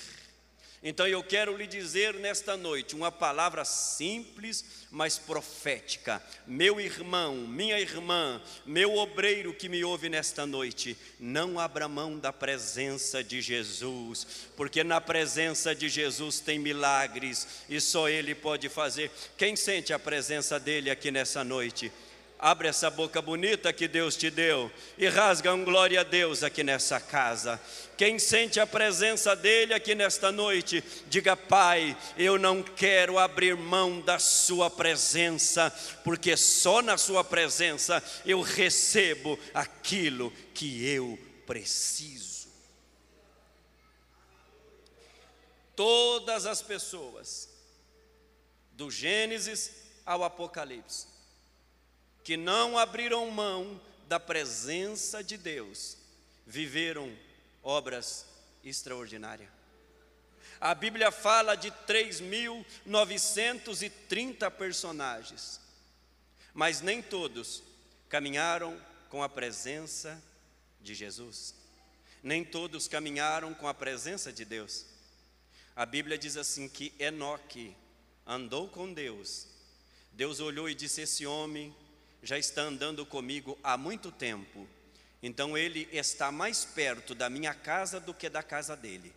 Então 0.81 1.05
eu 1.05 1.21
quero 1.21 1.57
lhe 1.57 1.67
dizer 1.67 2.13
nesta 2.13 2.55
noite 2.55 2.95
uma 2.95 3.11
palavra 3.11 3.65
simples, 3.65 4.63
mas 4.89 5.17
profética. 5.17 6.23
Meu 6.47 6.79
irmão, 6.79 7.35
minha 7.35 7.77
irmã, 7.77 8.41
meu 8.65 8.95
obreiro 8.95 9.53
que 9.53 9.67
me 9.67 9.83
ouve 9.83 10.07
nesta 10.07 10.45
noite, 10.45 10.97
não 11.19 11.59
abra 11.59 11.89
mão 11.89 12.17
da 12.17 12.31
presença 12.31 13.21
de 13.21 13.41
Jesus, 13.41 14.25
porque 14.55 14.81
na 14.81 15.01
presença 15.01 15.75
de 15.75 15.89
Jesus 15.89 16.39
tem 16.39 16.57
milagres 16.57 17.65
e 17.67 17.81
só 17.81 18.07
Ele 18.07 18.33
pode 18.33 18.69
fazer. 18.69 19.11
Quem 19.37 19.57
sente 19.57 19.91
a 19.91 19.99
presença 19.99 20.57
dEle 20.57 20.89
aqui 20.89 21.11
nessa 21.11 21.43
noite? 21.43 21.91
Abre 22.41 22.69
essa 22.69 22.89
boca 22.89 23.21
bonita 23.21 23.73
que 23.73 23.85
Deus 23.85 24.15
te 24.15 24.29
deu 24.29 24.71
e 24.97 25.09
rasga 25.09 25.53
um 25.53 25.65
glória 25.65 25.99
a 25.99 26.03
Deus 26.05 26.41
aqui 26.41 26.63
nessa 26.63 26.97
casa. 26.97 27.59
Quem 27.97 28.17
sente 28.17 28.61
a 28.61 28.65
presença 28.65 29.35
dele 29.35 29.73
aqui 29.73 29.93
nesta 29.93 30.31
noite, 30.31 30.81
diga: 31.09 31.35
Pai, 31.35 31.97
eu 32.17 32.39
não 32.39 32.63
quero 32.63 33.19
abrir 33.19 33.57
mão 33.57 33.99
da 33.99 34.17
Sua 34.19 34.69
presença, 34.69 35.69
porque 36.01 36.37
só 36.37 36.81
na 36.81 36.97
Sua 36.97 37.25
presença 37.25 38.01
eu 38.25 38.39
recebo 38.39 39.37
aquilo 39.53 40.31
que 40.53 40.87
eu 40.87 41.19
preciso. 41.45 42.47
Todas 45.75 46.45
as 46.45 46.61
pessoas, 46.61 47.49
do 48.71 48.89
Gênesis 48.89 49.71
ao 50.05 50.23
Apocalipse, 50.23 51.08
que 52.29 52.37
não 52.37 52.77
abriram 52.77 53.27
mão 53.31 53.81
da 54.07 54.19
presença 54.19 55.23
de 55.23 55.35
Deus, 55.35 55.97
viveram 56.45 57.11
obras 57.63 58.23
extraordinárias. 58.63 59.49
A 60.61 60.75
Bíblia 60.75 61.11
fala 61.11 61.55
de 61.55 61.71
3.930 61.71 64.51
personagens, 64.51 65.59
mas 66.53 66.81
nem 66.81 67.01
todos 67.01 67.63
caminharam 68.07 68.79
com 69.09 69.23
a 69.23 69.29
presença 69.29 70.21
de 70.81 70.93
Jesus, 70.93 71.55
nem 72.21 72.45
todos 72.45 72.87
caminharam 72.87 73.55
com 73.55 73.67
a 73.67 73.73
presença 73.73 74.31
de 74.31 74.45
Deus. 74.45 74.85
A 75.75 75.83
Bíblia 75.83 76.15
diz 76.15 76.37
assim 76.37 76.69
que 76.69 76.93
Enoque 76.99 77.75
andou 78.23 78.69
com 78.69 78.93
Deus. 78.93 79.47
Deus 80.13 80.39
olhou 80.39 80.69
e 80.69 80.75
disse: 80.75 81.01
Esse 81.01 81.25
homem 81.25 81.75
já 82.21 82.37
está 82.37 82.61
andando 82.61 83.05
comigo 83.05 83.57
há 83.63 83.77
muito 83.77 84.11
tempo, 84.11 84.67
então 85.21 85.57
ele 85.57 85.87
está 85.91 86.31
mais 86.31 86.65
perto 86.65 87.13
da 87.13 87.29
minha 87.29 87.53
casa 87.53 87.99
do 87.99 88.13
que 88.13 88.29
da 88.29 88.43
casa 88.43 88.75
dele. 88.75 89.13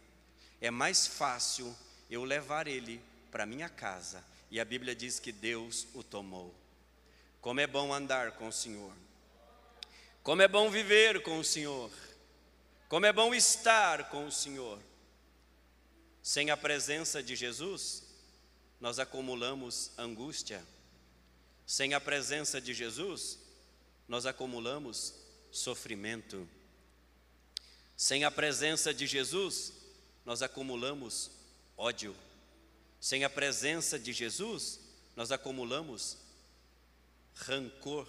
É 0.60 0.70
mais 0.70 1.06
fácil 1.06 1.74
eu 2.10 2.24
levar 2.24 2.66
ele 2.66 3.00
para 3.30 3.46
minha 3.46 3.68
casa. 3.68 4.24
E 4.50 4.60
a 4.60 4.64
Bíblia 4.64 4.94
diz 4.94 5.18
que 5.18 5.32
Deus 5.32 5.86
o 5.94 6.02
tomou. 6.02 6.54
Como 7.40 7.58
é 7.58 7.66
bom 7.66 7.92
andar 7.92 8.32
com 8.32 8.48
o 8.48 8.52
Senhor. 8.52 8.92
Como 10.22 10.42
é 10.42 10.46
bom 10.46 10.70
viver 10.70 11.22
com 11.22 11.38
o 11.38 11.44
Senhor. 11.44 11.90
Como 12.88 13.06
é 13.06 13.12
bom 13.12 13.34
estar 13.34 14.10
com 14.10 14.26
o 14.26 14.30
Senhor. 14.30 14.78
Sem 16.22 16.50
a 16.50 16.56
presença 16.56 17.22
de 17.22 17.34
Jesus, 17.34 18.04
nós 18.80 18.98
acumulamos 18.98 19.90
angústia. 19.98 20.62
Sem 21.72 21.94
a 21.94 22.00
presença 22.02 22.60
de 22.60 22.74
Jesus, 22.74 23.38
nós 24.06 24.26
acumulamos 24.26 25.14
sofrimento. 25.50 26.46
Sem 27.96 28.24
a 28.24 28.30
presença 28.30 28.92
de 28.92 29.06
Jesus, 29.06 29.72
nós 30.22 30.42
acumulamos 30.42 31.30
ódio. 31.74 32.14
Sem 33.00 33.24
a 33.24 33.30
presença 33.30 33.98
de 33.98 34.12
Jesus, 34.12 34.80
nós 35.16 35.32
acumulamos 35.32 36.18
rancor. 37.36 38.06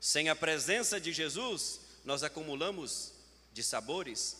Sem 0.00 0.28
a 0.28 0.34
presença 0.34 1.00
de 1.00 1.12
Jesus, 1.12 1.82
nós 2.04 2.24
acumulamos 2.24 3.12
dissabores. 3.52 4.38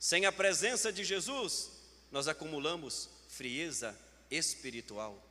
Sem 0.00 0.24
a 0.24 0.32
presença 0.32 0.90
de 0.90 1.04
Jesus, 1.04 1.70
nós 2.10 2.26
acumulamos 2.26 3.10
frieza 3.28 3.94
espiritual. 4.30 5.25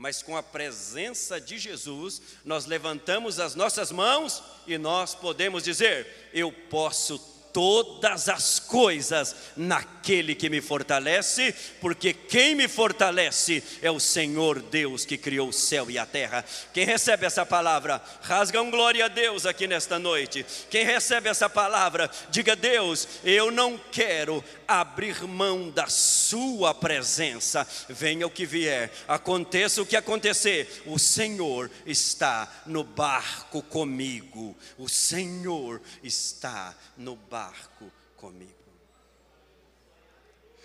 Mas 0.00 0.22
com 0.22 0.34
a 0.34 0.42
presença 0.42 1.38
de 1.38 1.58
Jesus, 1.58 2.22
nós 2.42 2.64
levantamos 2.64 3.38
as 3.38 3.54
nossas 3.54 3.92
mãos 3.92 4.42
e 4.66 4.78
nós 4.78 5.14
podemos 5.14 5.62
dizer: 5.62 6.30
Eu 6.32 6.50
posso 6.50 7.18
todas 7.52 8.28
as 8.28 8.58
coisas 8.58 9.36
naquele 9.56 10.34
que 10.34 10.48
me 10.48 10.60
fortalece, 10.60 11.54
porque 11.80 12.14
quem 12.14 12.54
me 12.54 12.68
fortalece 12.68 13.62
é 13.82 13.90
o 13.90 14.00
Senhor 14.00 14.62
Deus 14.62 15.04
que 15.04 15.18
criou 15.18 15.48
o 15.48 15.52
céu 15.52 15.90
e 15.90 15.98
a 15.98 16.06
terra. 16.06 16.44
Quem 16.72 16.84
recebe 16.84 17.26
essa 17.26 17.44
palavra, 17.44 18.02
rasga 18.22 18.62
um 18.62 18.70
glória 18.70 19.04
a 19.04 19.08
Deus 19.08 19.46
aqui 19.46 19.66
nesta 19.66 19.98
noite. 19.98 20.46
Quem 20.70 20.84
recebe 20.84 21.28
essa 21.28 21.48
palavra, 21.48 22.10
diga: 22.30 22.56
Deus, 22.56 23.06
eu 23.24 23.50
não 23.50 23.78
quero 23.92 24.42
abrir 24.70 25.22
mão 25.26 25.68
da 25.68 25.88
Sua 25.88 26.72
presença, 26.72 27.66
venha 27.88 28.26
o 28.26 28.30
que 28.30 28.46
vier, 28.46 28.92
aconteça 29.08 29.82
o 29.82 29.86
que 29.86 29.96
acontecer, 29.96 30.82
o 30.86 30.98
Senhor 30.98 31.68
está 31.84 32.62
no 32.66 32.84
barco 32.84 33.62
comigo, 33.62 34.56
o 34.78 34.88
Senhor 34.88 35.82
está 36.04 36.76
no 36.96 37.16
barco 37.16 37.90
comigo. 38.16 38.54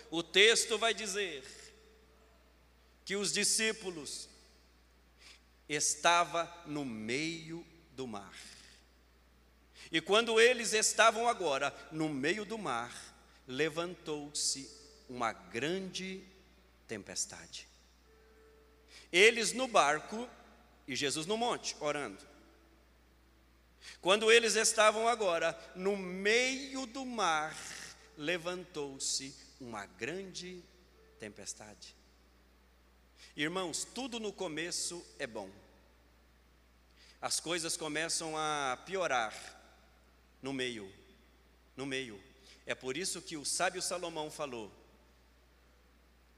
O 0.08 0.22
texto 0.22 0.78
vai 0.78 0.94
dizer 0.94 1.44
que 3.04 3.16
os 3.16 3.32
discípulos 3.32 4.28
estavam 5.68 6.48
no 6.64 6.84
meio 6.84 7.66
do 7.92 8.06
mar. 8.06 8.34
E 9.90 10.00
quando 10.00 10.40
eles 10.40 10.72
estavam 10.72 11.28
agora 11.28 11.74
no 11.90 12.08
meio 12.08 12.44
do 12.44 12.56
mar, 12.56 13.15
levantou-se 13.46 14.70
uma 15.08 15.32
grande 15.32 16.22
tempestade. 16.86 17.68
Eles 19.12 19.52
no 19.52 19.68
barco 19.68 20.28
e 20.86 20.96
Jesus 20.96 21.26
no 21.26 21.36
monte, 21.36 21.76
orando. 21.80 22.24
Quando 24.00 24.30
eles 24.30 24.56
estavam 24.56 25.06
agora 25.06 25.58
no 25.74 25.96
meio 25.96 26.86
do 26.86 27.04
mar, 27.04 27.56
levantou-se 28.16 29.34
uma 29.60 29.86
grande 29.86 30.62
tempestade. 31.18 31.94
Irmãos, 33.36 33.84
tudo 33.84 34.18
no 34.18 34.32
começo 34.32 35.04
é 35.18 35.26
bom. 35.26 35.50
As 37.20 37.40
coisas 37.40 37.76
começam 37.76 38.36
a 38.36 38.78
piorar 38.84 39.34
no 40.42 40.52
meio, 40.52 40.90
no 41.76 41.86
meio. 41.86 42.22
É 42.64 42.74
por 42.74 42.96
isso 42.96 43.22
que 43.22 43.36
o 43.36 43.44
sábio 43.44 43.80
Salomão 43.80 44.30
falou 44.30 44.72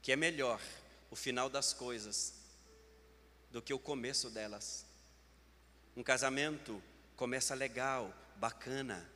que 0.01 0.11
é 0.11 0.15
melhor 0.15 0.61
o 1.11 1.15
final 1.15 1.49
das 1.49 1.73
coisas 1.73 2.33
do 3.51 3.61
que 3.61 3.73
o 3.73 3.79
começo 3.79 4.29
delas. 4.29 4.85
Um 5.95 6.03
casamento 6.03 6.81
começa 7.15 7.53
legal, 7.55 8.13
bacana, 8.35 9.09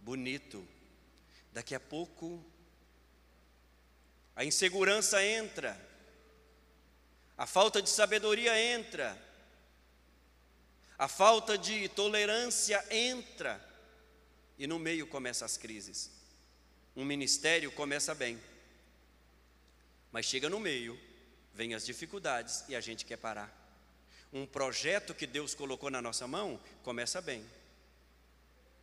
bonito. 0.00 0.66
Daqui 1.52 1.74
a 1.74 1.80
pouco 1.80 2.44
a 4.36 4.44
insegurança 4.44 5.24
entra, 5.24 5.80
a 7.36 7.46
falta 7.46 7.80
de 7.80 7.88
sabedoria 7.88 8.56
entra, 8.60 9.16
a 10.98 11.08
falta 11.08 11.56
de 11.56 11.88
tolerância 11.88 12.84
entra, 12.90 13.64
e 14.58 14.66
no 14.66 14.78
meio 14.78 15.06
começam 15.06 15.46
as 15.46 15.56
crises. 15.56 16.17
Um 16.98 17.04
ministério 17.04 17.70
começa 17.70 18.12
bem, 18.12 18.36
mas 20.10 20.26
chega 20.26 20.50
no 20.50 20.58
meio, 20.58 20.98
vem 21.54 21.72
as 21.72 21.86
dificuldades 21.86 22.64
e 22.68 22.74
a 22.74 22.80
gente 22.80 23.04
quer 23.04 23.18
parar. 23.18 23.56
Um 24.32 24.44
projeto 24.44 25.14
que 25.14 25.24
Deus 25.24 25.54
colocou 25.54 25.90
na 25.90 26.02
nossa 26.02 26.26
mão 26.26 26.60
começa 26.82 27.20
bem, 27.20 27.48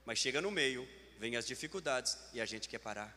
mas 0.05 0.17
chega 0.17 0.41
no 0.41 0.49
meio, 0.49 0.87
vem 1.19 1.35
as 1.35 1.45
dificuldades 1.45 2.17
e 2.31 2.39
a 2.39 2.45
gente 2.45 2.69
quer 2.69 2.79
parar. 2.79 3.13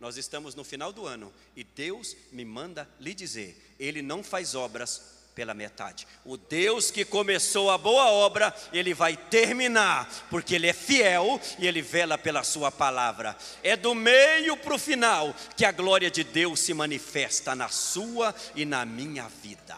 Nós 0.00 0.16
estamos 0.16 0.56
no 0.56 0.64
final 0.64 0.92
do 0.92 1.06
ano 1.06 1.32
e 1.54 1.62
Deus 1.62 2.16
me 2.32 2.44
manda 2.44 2.90
lhe 2.98 3.14
dizer: 3.14 3.76
Ele 3.78 4.02
não 4.02 4.24
faz 4.24 4.56
obras 4.56 5.15
pela 5.36 5.52
metade. 5.52 6.08
O 6.24 6.38
Deus 6.38 6.90
que 6.90 7.04
começou 7.04 7.70
a 7.70 7.76
boa 7.76 8.10
obra, 8.10 8.56
ele 8.72 8.94
vai 8.94 9.18
terminar, 9.18 10.08
porque 10.30 10.54
ele 10.54 10.66
é 10.66 10.72
fiel 10.72 11.38
e 11.58 11.66
ele 11.66 11.82
vela 11.82 12.16
pela 12.16 12.42
sua 12.42 12.72
palavra. 12.72 13.36
É 13.62 13.76
do 13.76 13.94
meio 13.94 14.56
para 14.56 14.74
o 14.74 14.78
final 14.78 15.36
que 15.54 15.66
a 15.66 15.70
glória 15.70 16.10
de 16.10 16.24
Deus 16.24 16.60
se 16.60 16.72
manifesta 16.72 17.54
na 17.54 17.68
sua 17.68 18.34
e 18.54 18.64
na 18.64 18.86
minha 18.86 19.28
vida. 19.28 19.76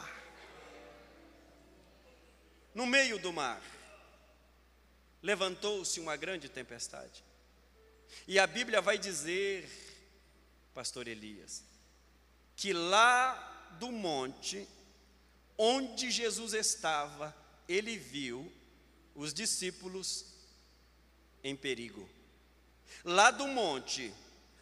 No 2.73 2.87
meio 2.87 3.19
do 3.19 3.33
mar, 3.33 3.61
levantou-se 5.21 5.99
uma 5.99 6.15
grande 6.15 6.49
tempestade. 6.49 7.25
E 8.29 8.39
a 8.39 8.47
Bíblia 8.47 8.81
vai 8.81 8.97
dizer, 8.97 9.69
pastor 10.73 11.09
Elias, 11.09 11.65
que 12.55 12.73
lá 12.73 13.77
do 13.81 13.91
monte 13.91 14.69
onde 15.59 16.11
Jesus 16.11 16.55
estava, 16.55 17.37
ele 17.69 17.99
viu 17.99 18.51
os 19.15 19.35
discípulos 19.35 20.27
em 21.43 21.57
perigo. 21.57 22.09
Lá 23.05 23.31
do 23.33 23.47
monte, 23.49 24.15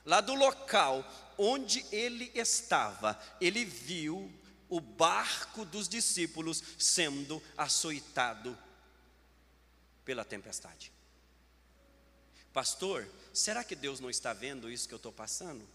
lá 0.05 0.21
do 0.21 0.35
local 0.35 1.05
onde 1.37 1.85
ele 1.93 2.33
estava, 2.35 3.21
ele 3.41 3.65
viu 3.65 4.33
o 4.69 4.81
barco 4.81 5.65
dos 5.65 5.89
discípulos 5.89 6.63
sendo 6.79 7.43
açoitado 7.57 8.59
pela 10.05 10.25
tempestade. 10.25 10.93
Pastor, 12.53 13.07
será 13.35 13.63
que 13.63 13.77
Deus 13.77 14.01
não 14.01 14.09
está 14.09 14.33
vendo 14.33 14.71
isso 14.71 14.89
que 14.89 14.95
eu 14.95 14.97
estou 14.97 15.13
passando? 15.13 15.69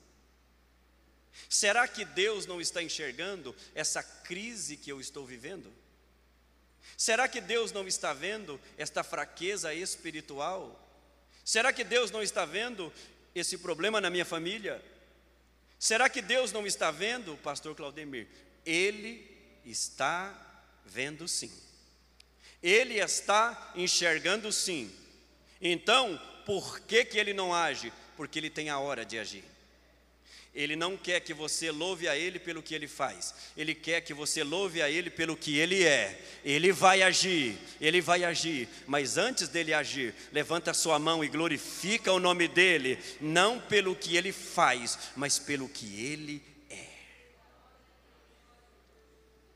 Será 1.50 1.88
que 1.88 2.06
Deus 2.06 2.46
não 2.46 2.62
está 2.62 2.82
enxergando 2.82 3.56
essa 3.74 4.04
crise 4.04 4.78
que 4.78 4.92
eu 4.92 5.00
estou 5.00 5.26
vivendo? 5.26 5.72
Será 6.98 7.28
que 7.28 7.42
Deus 7.42 7.72
não 7.72 7.88
está 7.88 8.14
vendo 8.14 8.60
esta 8.78 9.04
fraqueza 9.04 9.74
espiritual? 9.74 10.78
Será 11.44 11.74
que 11.74 11.84
Deus 11.84 12.12
não 12.12 12.22
está 12.22 12.46
vendo 12.46 12.94
esse 13.34 13.58
problema 13.58 14.00
na 14.00 14.10
minha 14.10 14.26
família? 14.26 14.84
Será 15.80 16.10
que 16.10 16.22
Deus 16.22 16.52
não 16.52 16.68
está 16.68 16.92
vendo, 16.92 17.36
pastor 17.38 17.76
Claudemir? 17.76 18.28
Ele 18.66 19.28
está 19.66 20.32
vendo 20.86 21.28
sim. 21.28 21.52
Ele 22.62 23.00
está 23.00 23.72
enxergando 23.76 24.52
sim. 24.52 24.94
Então, 25.60 26.22
por 26.46 26.82
que, 26.82 27.04
que 27.04 27.18
ele 27.18 27.34
não 27.34 27.54
age? 27.54 27.92
Porque 28.16 28.38
ele 28.38 28.50
tem 28.50 28.70
a 28.70 28.78
hora 28.78 29.04
de 29.04 29.18
agir. 29.18 29.44
Ele 30.54 30.76
não 30.76 30.98
quer 30.98 31.22
que 31.22 31.34
você 31.34 31.72
louve 31.72 32.10
a 32.10 32.18
Ele 32.18 32.38
pelo 32.38 32.62
que 32.62 32.76
Ele 32.76 32.88
faz, 32.88 33.34
Ele 33.56 33.74
quer 33.74 34.02
que 34.02 34.14
você 34.14 34.44
louve 34.44 34.82
a 34.82 34.90
Ele 34.90 35.10
pelo 35.10 35.38
que 35.38 35.58
Ele 35.58 35.86
é. 35.86 36.22
Ele 36.44 36.74
vai 36.74 37.02
agir, 37.02 37.58
Ele 37.80 38.02
vai 38.02 38.26
agir, 38.26 38.68
mas 38.86 39.18
antes 39.18 39.48
dele 39.48 39.74
agir, 39.74 40.14
levanta 40.32 40.72
a 40.72 40.74
sua 40.74 41.00
mão 41.00 41.24
e 41.24 41.30
glorifica 41.30 42.12
o 42.12 42.20
nome 42.20 42.50
dEle, 42.50 43.00
não 43.22 43.62
pelo 43.62 43.96
que 43.96 44.18
Ele 44.18 44.34
faz, 44.34 45.00
mas 45.16 45.40
pelo 45.40 45.70
que 45.70 46.04
Ele 46.04 46.44
é. 46.70 46.90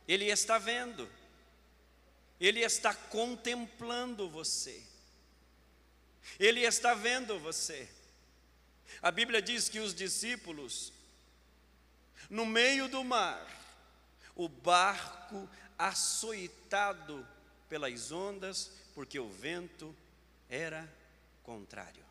Ele 0.07 0.25
está 0.27 0.57
vendo, 0.57 1.09
Ele 2.39 2.61
está 2.61 2.93
contemplando 2.93 4.29
você, 4.29 4.81
Ele 6.39 6.61
está 6.61 6.93
vendo 6.93 7.37
você. 7.37 7.94
A 9.01 9.11
Bíblia 9.11 9.41
diz 9.41 9.69
que 9.69 9.79
os 9.79 9.93
discípulos, 9.93 10.91
no 12.29 12.45
meio 12.45 12.87
do 12.87 13.03
mar, 13.03 13.45
o 14.35 14.49
barco 14.49 15.49
açoitado 15.77 17.25
pelas 17.69 18.11
ondas, 18.11 18.71
porque 18.93 19.19
o 19.19 19.29
vento 19.29 19.95
era 20.49 20.87
contrário. 21.43 22.03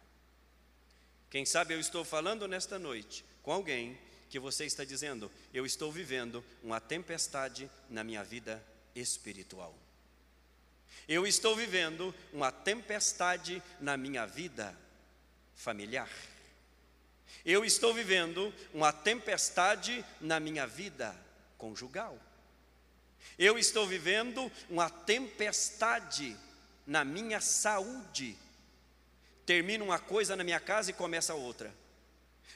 Quem 1.30 1.44
sabe 1.44 1.74
eu 1.74 1.80
estou 1.80 2.04
falando 2.04 2.46
nesta 2.46 2.78
noite 2.78 3.24
com 3.42 3.52
alguém 3.52 3.98
que 4.30 4.38
você 4.38 4.64
está 4.64 4.84
dizendo: 4.84 5.30
Eu 5.52 5.66
estou 5.66 5.90
vivendo 5.90 6.44
uma 6.62 6.80
tempestade 6.80 7.70
na 7.90 8.04
minha 8.04 8.22
vida 8.22 8.64
espiritual. 8.94 9.76
Eu 11.08 11.26
estou 11.26 11.54
vivendo 11.54 12.14
uma 12.32 12.50
tempestade 12.50 13.62
na 13.80 13.96
minha 13.96 14.26
vida 14.26 14.76
familiar. 15.54 16.08
Eu 17.44 17.64
estou 17.64 17.92
vivendo 17.92 18.52
uma 18.72 18.92
tempestade 18.92 20.04
na 20.20 20.40
minha 20.40 20.66
vida 20.66 21.14
conjugal. 21.58 22.18
Eu 23.38 23.58
estou 23.58 23.86
vivendo 23.86 24.50
uma 24.68 24.88
tempestade 24.88 26.36
na 26.86 27.04
minha 27.04 27.40
saúde. 27.40 28.36
Termina 29.44 29.84
uma 29.84 29.98
coisa 29.98 30.36
na 30.36 30.44
minha 30.44 30.60
casa 30.60 30.90
e 30.90 30.94
começa 30.94 31.34
outra. 31.34 31.74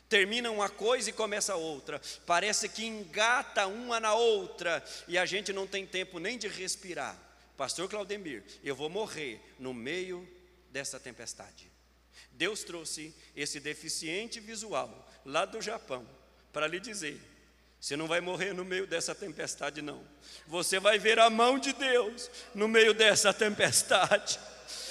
Termina 0.08 0.50
uma 0.50 0.68
coisa 0.68 1.10
e 1.10 1.12
começa 1.12 1.54
outra. 1.54 2.00
Parece 2.24 2.68
que 2.68 2.86
engata 2.86 3.66
uma 3.66 4.00
na 4.00 4.14
outra 4.14 4.82
e 5.06 5.18
a 5.18 5.26
gente 5.26 5.52
não 5.52 5.66
tem 5.66 5.86
tempo 5.86 6.18
nem 6.18 6.38
de 6.38 6.48
respirar. 6.48 7.18
Pastor 7.56 7.88
Claudemir, 7.88 8.42
eu 8.62 8.74
vou 8.74 8.88
morrer 8.88 9.40
no 9.58 9.74
meio 9.74 10.26
dessa 10.70 10.98
tempestade. 10.98 11.70
Deus 12.38 12.62
trouxe 12.62 13.12
esse 13.34 13.58
deficiente 13.58 14.38
visual 14.38 15.10
lá 15.26 15.44
do 15.44 15.60
Japão 15.60 16.06
para 16.52 16.68
lhe 16.68 16.78
dizer: 16.78 17.20
você 17.80 17.96
não 17.96 18.06
vai 18.06 18.20
morrer 18.20 18.54
no 18.54 18.64
meio 18.64 18.86
dessa 18.86 19.12
tempestade, 19.12 19.82
não. 19.82 20.00
Você 20.46 20.78
vai 20.78 21.00
ver 21.00 21.18
a 21.18 21.28
mão 21.28 21.58
de 21.58 21.72
Deus 21.72 22.30
no 22.54 22.68
meio 22.68 22.94
dessa 22.94 23.34
tempestade. 23.34 24.38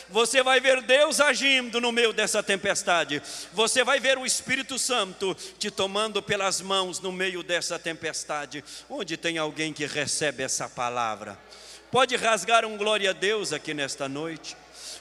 Você 0.10 0.43
vai 0.43 0.60
ver 0.60 0.81
Deus 0.81 1.21
agindo 1.21 1.79
no 1.79 1.91
meio 1.91 2.12
dessa 2.12 2.43
tempestade. 2.43 3.21
Você 3.53 3.81
vai 3.81 3.99
ver 3.99 4.17
o 4.17 4.25
Espírito 4.25 4.77
Santo 4.77 5.33
te 5.57 5.71
tomando 5.71 6.21
pelas 6.21 6.60
mãos 6.60 6.99
no 6.99 7.13
meio 7.13 7.43
dessa 7.43 7.79
tempestade. 7.79 8.63
Onde 8.89 9.15
tem 9.15 9.38
alguém 9.38 9.71
que 9.71 9.86
recebe 9.86 10.43
essa 10.43 10.67
palavra? 10.67 11.39
Pode 11.89 12.15
rasgar 12.17 12.65
um 12.65 12.77
glória 12.77 13.12
a 13.12 13.13
Deus 13.13 13.53
aqui 13.53 13.73
nesta 13.73 14.10
noite. 14.10 14.55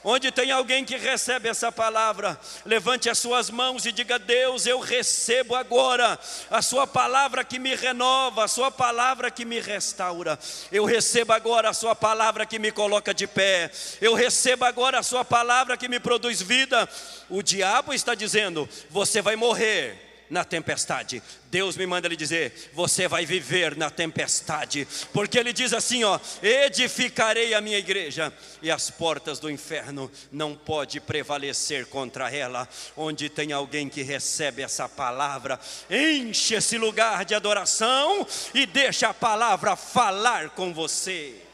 Onde 0.09 0.31
tem 0.31 0.53
alguém 0.53 0.85
que 0.85 0.97
recebe 0.97 1.49
essa 1.49 1.73
palavra, 1.73 2.39
levante 2.65 3.11
as 3.11 3.19
suas 3.19 3.51
mãos 3.51 3.85
e 3.85 3.91
diga: 3.91 4.21
Deus, 4.21 4.65
eu 4.65 4.79
recebo 4.79 5.57
agora 5.57 6.17
a 6.49 6.63
Sua 6.63 6.87
palavra 6.87 7.43
que 7.43 7.59
me 7.59 7.75
renova, 7.75 8.45
a 8.45 8.49
Sua 8.49 8.71
palavra 8.71 9.33
que 9.33 9.45
me 9.45 9.59
restaura. 9.59 10.39
Eu 10.71 10.85
recebo 10.85 11.33
agora 11.33 11.71
a 11.71 11.75
Sua 11.75 11.97
palavra 11.97 12.47
que 12.47 12.57
me 12.57 12.71
coloca 12.71 13.13
de 13.13 13.27
pé. 13.27 13.69
Eu 14.01 14.15
recebo 14.15 14.65
agora 14.65 15.01
a 15.01 15.03
Sua 15.03 15.25
palavra 15.25 15.77
que 15.77 15.89
me 15.89 15.99
produz 15.99 16.41
vida. 16.41 16.89
O 17.29 17.43
diabo 17.43 17.93
está 17.93 18.15
dizendo: 18.15 18.69
Você 18.91 19.21
vai 19.21 19.35
morrer 19.35 20.06
na 20.29 20.45
tempestade. 20.45 21.23
Deus 21.51 21.77
me 21.77 21.87
manda 21.87 22.09
lhe 22.09 22.17
dizer: 22.17 22.71
você 22.73 23.09
vai 23.09 23.25
viver 23.25 23.77
na 23.77 23.91
tempestade, 23.91 24.87
porque 25.13 25.39
ele 25.39 25.53
diz 25.53 25.73
assim, 25.73 26.05
ó: 26.05 26.19
edificarei 26.43 27.55
a 27.55 27.61
minha 27.61 27.79
igreja 27.79 28.33
e 28.61 28.71
as 28.71 28.91
portas 28.91 29.39
do 29.39 29.51
inferno 29.51 30.11
não 30.31 30.55
pode 30.55 31.01
prevalecer 31.01 31.87
contra 31.87 32.31
ela. 32.31 32.69
Onde 32.97 33.29
tem 33.29 33.53
alguém 33.53 33.89
que 33.89 34.03
recebe 34.03 34.63
essa 34.63 34.89
palavra, 34.89 35.59
enche 35.91 36.55
esse 36.55 36.77
lugar 36.77 37.25
de 37.25 37.35
adoração 37.35 38.27
e 38.53 38.67
deixa 38.67 39.09
a 39.09 39.15
palavra 39.15 39.77
falar 39.77 40.51
com 40.51 40.75
você. 40.75 41.46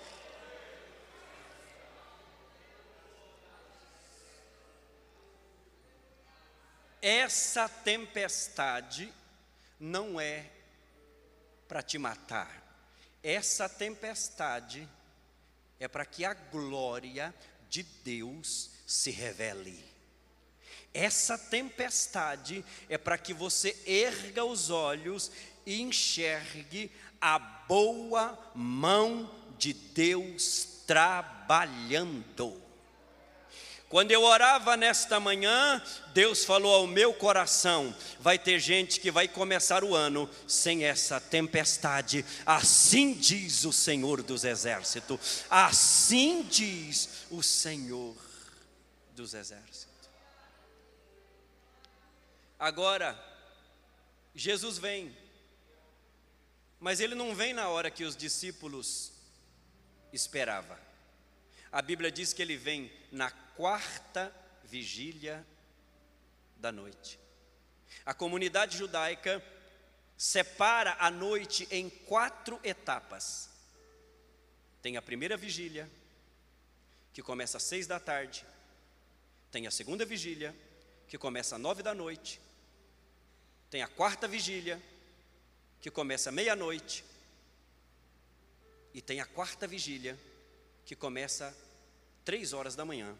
Essa 7.03 7.69
tempestade 7.69 9.13
não 9.79 10.21
é 10.21 10.47
para 11.67 11.83
te 11.83 11.99
matar, 11.99 12.63
essa 13.23 13.69
tempestade 13.69 14.89
é 15.81 15.89
para 15.89 16.07
que 16.07 16.25
a 16.25 16.33
glória 16.33 17.35
de 17.69 17.83
Deus 17.83 18.71
se 18.87 19.11
revele. 19.11 19.85
Essa 20.95 21.37
tempestade 21.37 22.65
é 22.89 22.97
para 22.97 23.19
que 23.19 23.35
você 23.35 23.77
erga 23.85 24.45
os 24.45 24.71
olhos 24.71 25.33
e 25.67 25.81
enxergue 25.81 26.93
a 27.21 27.39
boa 27.39 28.53
mão 28.55 29.29
de 29.59 29.73
Deus 29.73 30.83
trabalhando. 30.87 32.62
Quando 33.93 34.11
eu 34.11 34.23
orava 34.23 34.75
nesta 34.75 35.21
manhã, 35.21 35.79
Deus 36.15 36.47
falou 36.47 36.75
ao 36.75 36.87
meu 36.87 37.13
coração: 37.13 37.95
vai 38.19 38.39
ter 38.39 38.59
gente 38.59 38.99
que 38.99 39.11
vai 39.11 39.29
começar 39.29 39.85
o 39.85 39.95
ano 39.95 40.31
sem 40.49 40.83
essa 40.83 41.21
tempestade. 41.21 42.25
Assim 42.47 43.13
diz 43.13 43.67
o 43.67 43.73
Senhor 43.73 44.23
dos 44.23 44.45
Exércitos. 44.45 45.45
Assim 45.51 46.43
diz 46.45 47.27
o 47.31 47.43
Senhor 47.43 48.17
dos 49.15 49.35
Exércitos. 49.35 50.09
Agora, 52.59 53.23
Jesus 54.35 54.79
vem, 54.79 55.15
mas 56.81 56.99
ele 56.99 57.15
não 57.15 57.35
vem 57.35 57.53
na 57.53 57.69
hora 57.69 57.91
que 57.91 58.05
os 58.05 58.17
discípulos 58.17 59.13
esperavam. 60.15 60.79
A 61.71 61.83
Bíblia 61.83 62.11
diz 62.11 62.33
que 62.33 62.41
ele 62.41 62.57
vem 62.57 62.91
na 63.11 63.31
quarta 63.57 64.35
vigília 64.65 65.47
da 66.57 66.73
noite. 66.73 67.19
A 68.07 68.15
comunidade 68.15 68.77
judaica 68.77 69.43
separa 70.17 70.97
a 70.99 71.11
noite 71.11 71.67
em 71.71 71.91
quatro 71.91 72.59
etapas. 72.63 73.51
Tem 74.81 74.97
a 74.97 75.03
primeira 75.03 75.37
vigília, 75.37 75.91
que 77.13 77.23
começa 77.23 77.57
às 77.59 77.63
seis 77.63 77.87
da 77.87 78.01
tarde. 78.01 78.45
Tem 79.51 79.67
a 79.67 79.71
segunda 79.71 80.05
vigília, 80.05 80.55
que 81.07 81.19
começa 81.19 81.57
às 81.57 81.61
nove 81.61 81.83
da 81.83 81.95
noite. 81.95 82.41
Tem 83.69 83.83
a 83.83 83.89
quarta 83.89 84.27
vigília, 84.27 84.81
que 85.81 85.91
começa 85.91 86.31
à 86.31 86.33
meia-noite. 86.33 87.05
E 88.95 89.03
tem 89.03 89.21
a 89.21 89.27
quarta 89.27 89.67
vigília, 89.67 90.19
que 90.85 90.97
começa 90.97 91.57
três 92.25 92.53
horas 92.53 92.75
da 92.75 92.85
manhã 92.85 93.17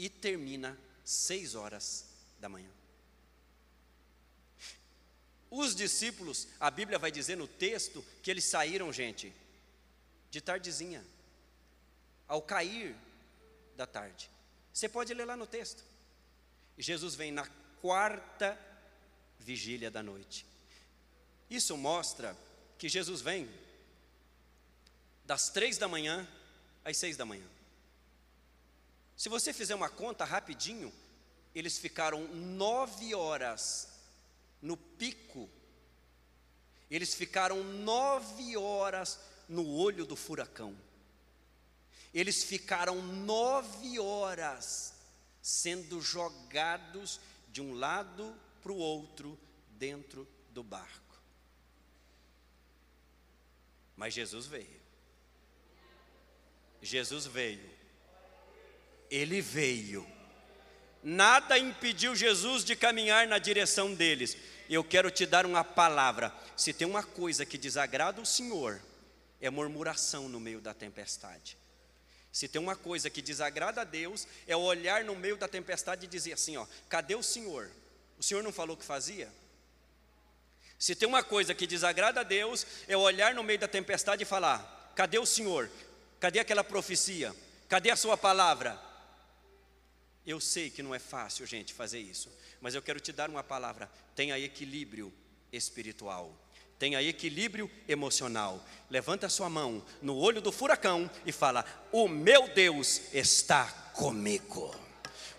e 0.00 0.08
termina 0.08 0.78
seis 1.04 1.54
horas 1.54 2.06
da 2.38 2.48
manhã. 2.48 2.70
Os 5.50 5.74
discípulos, 5.74 6.48
a 6.58 6.70
Bíblia 6.70 6.98
vai 6.98 7.10
dizer 7.10 7.36
no 7.36 7.46
texto 7.46 8.02
que 8.22 8.30
eles 8.30 8.44
saíram, 8.44 8.90
gente, 8.90 9.30
de 10.30 10.40
tardezinha, 10.40 11.04
ao 12.26 12.40
cair 12.40 12.96
da 13.76 13.86
tarde. 13.86 14.30
Você 14.72 14.88
pode 14.88 15.12
ler 15.12 15.26
lá 15.26 15.36
no 15.36 15.46
texto. 15.46 15.84
Jesus 16.78 17.14
vem 17.14 17.30
na 17.30 17.46
quarta 17.82 18.58
vigília 19.38 19.90
da 19.90 20.02
noite. 20.02 20.46
Isso 21.50 21.76
mostra 21.76 22.34
que 22.78 22.88
Jesus 22.88 23.20
vem 23.20 23.50
das 25.26 25.50
três 25.50 25.76
da 25.76 25.86
manhã 25.86 26.26
às 26.82 26.96
seis 26.96 27.18
da 27.18 27.26
manhã. 27.26 27.46
Se 29.20 29.28
você 29.28 29.52
fizer 29.52 29.74
uma 29.74 29.90
conta 29.90 30.24
rapidinho, 30.24 30.90
eles 31.54 31.76
ficaram 31.76 32.26
nove 32.28 33.14
horas 33.14 33.86
no 34.62 34.78
pico, 34.78 35.46
eles 36.90 37.14
ficaram 37.14 37.62
nove 37.62 38.56
horas 38.56 39.20
no 39.46 39.74
olho 39.74 40.06
do 40.06 40.16
furacão, 40.16 40.74
eles 42.14 42.42
ficaram 42.42 43.02
nove 43.02 44.00
horas 44.00 44.94
sendo 45.42 46.00
jogados 46.00 47.20
de 47.52 47.60
um 47.60 47.74
lado 47.74 48.34
para 48.62 48.72
o 48.72 48.78
outro 48.78 49.38
dentro 49.72 50.26
do 50.48 50.62
barco. 50.62 51.20
Mas 53.98 54.14
Jesus 54.14 54.46
veio. 54.46 54.80
Jesus 56.80 57.26
veio 57.26 57.79
ele 59.10 59.40
veio. 59.40 60.06
Nada 61.02 61.58
impediu 61.58 62.14
Jesus 62.14 62.64
de 62.64 62.76
caminhar 62.76 63.26
na 63.26 63.38
direção 63.38 63.94
deles. 63.94 64.36
Eu 64.68 64.84
quero 64.84 65.10
te 65.10 65.26
dar 65.26 65.46
uma 65.46 65.64
palavra. 65.64 66.32
Se 66.56 66.72
tem 66.72 66.86
uma 66.86 67.02
coisa 67.02 67.44
que 67.44 67.58
desagrada 67.58 68.20
o 68.20 68.26
Senhor, 68.26 68.80
é 69.40 69.48
murmuração 69.50 70.28
no 70.28 70.38
meio 70.38 70.60
da 70.60 70.74
tempestade. 70.74 71.56
Se 72.30 72.46
tem 72.46 72.60
uma 72.60 72.76
coisa 72.76 73.10
que 73.10 73.20
desagrada 73.20 73.80
a 73.80 73.84
Deus, 73.84 74.26
é 74.46 74.54
olhar 74.54 75.02
no 75.02 75.16
meio 75.16 75.36
da 75.36 75.48
tempestade 75.48 76.04
e 76.04 76.08
dizer 76.08 76.34
assim: 76.34 76.56
ó, 76.56 76.66
cadê 76.88 77.14
o 77.14 77.22
Senhor? 77.22 77.68
O 78.18 78.22
Senhor 78.22 78.42
não 78.42 78.52
falou 78.52 78.76
que 78.76 78.84
fazia? 78.84 79.28
Se 80.78 80.94
tem 80.94 81.08
uma 81.08 81.22
coisa 81.22 81.54
que 81.54 81.66
desagrada 81.66 82.20
a 82.20 82.22
Deus, 82.22 82.66
é 82.86 82.96
olhar 82.96 83.34
no 83.34 83.42
meio 83.42 83.58
da 83.58 83.66
tempestade 83.66 84.22
e 84.22 84.26
falar: 84.26 84.92
cadê 84.94 85.18
o 85.18 85.26
Senhor? 85.26 85.68
Cadê 86.20 86.38
aquela 86.38 86.62
profecia? 86.62 87.34
Cadê 87.68 87.90
a 87.90 87.96
sua 87.96 88.16
palavra? 88.16 88.89
Eu 90.26 90.40
sei 90.40 90.70
que 90.70 90.82
não 90.82 90.94
é 90.94 90.98
fácil, 90.98 91.46
gente, 91.46 91.72
fazer 91.72 91.98
isso, 91.98 92.30
mas 92.60 92.74
eu 92.74 92.82
quero 92.82 93.00
te 93.00 93.12
dar 93.12 93.30
uma 93.30 93.42
palavra: 93.42 93.90
tenha 94.14 94.38
equilíbrio 94.38 95.12
espiritual. 95.52 96.36
Tenha 96.78 97.02
equilíbrio 97.02 97.70
emocional. 97.86 98.64
Levanta 98.88 99.26
a 99.26 99.30
sua 99.30 99.50
mão 99.50 99.84
no 100.00 100.16
olho 100.16 100.40
do 100.40 100.50
furacão 100.50 101.10
e 101.26 101.32
fala: 101.32 101.64
O 101.92 102.08
meu 102.08 102.48
Deus 102.48 103.12
está 103.12 103.66
comigo. 103.92 104.74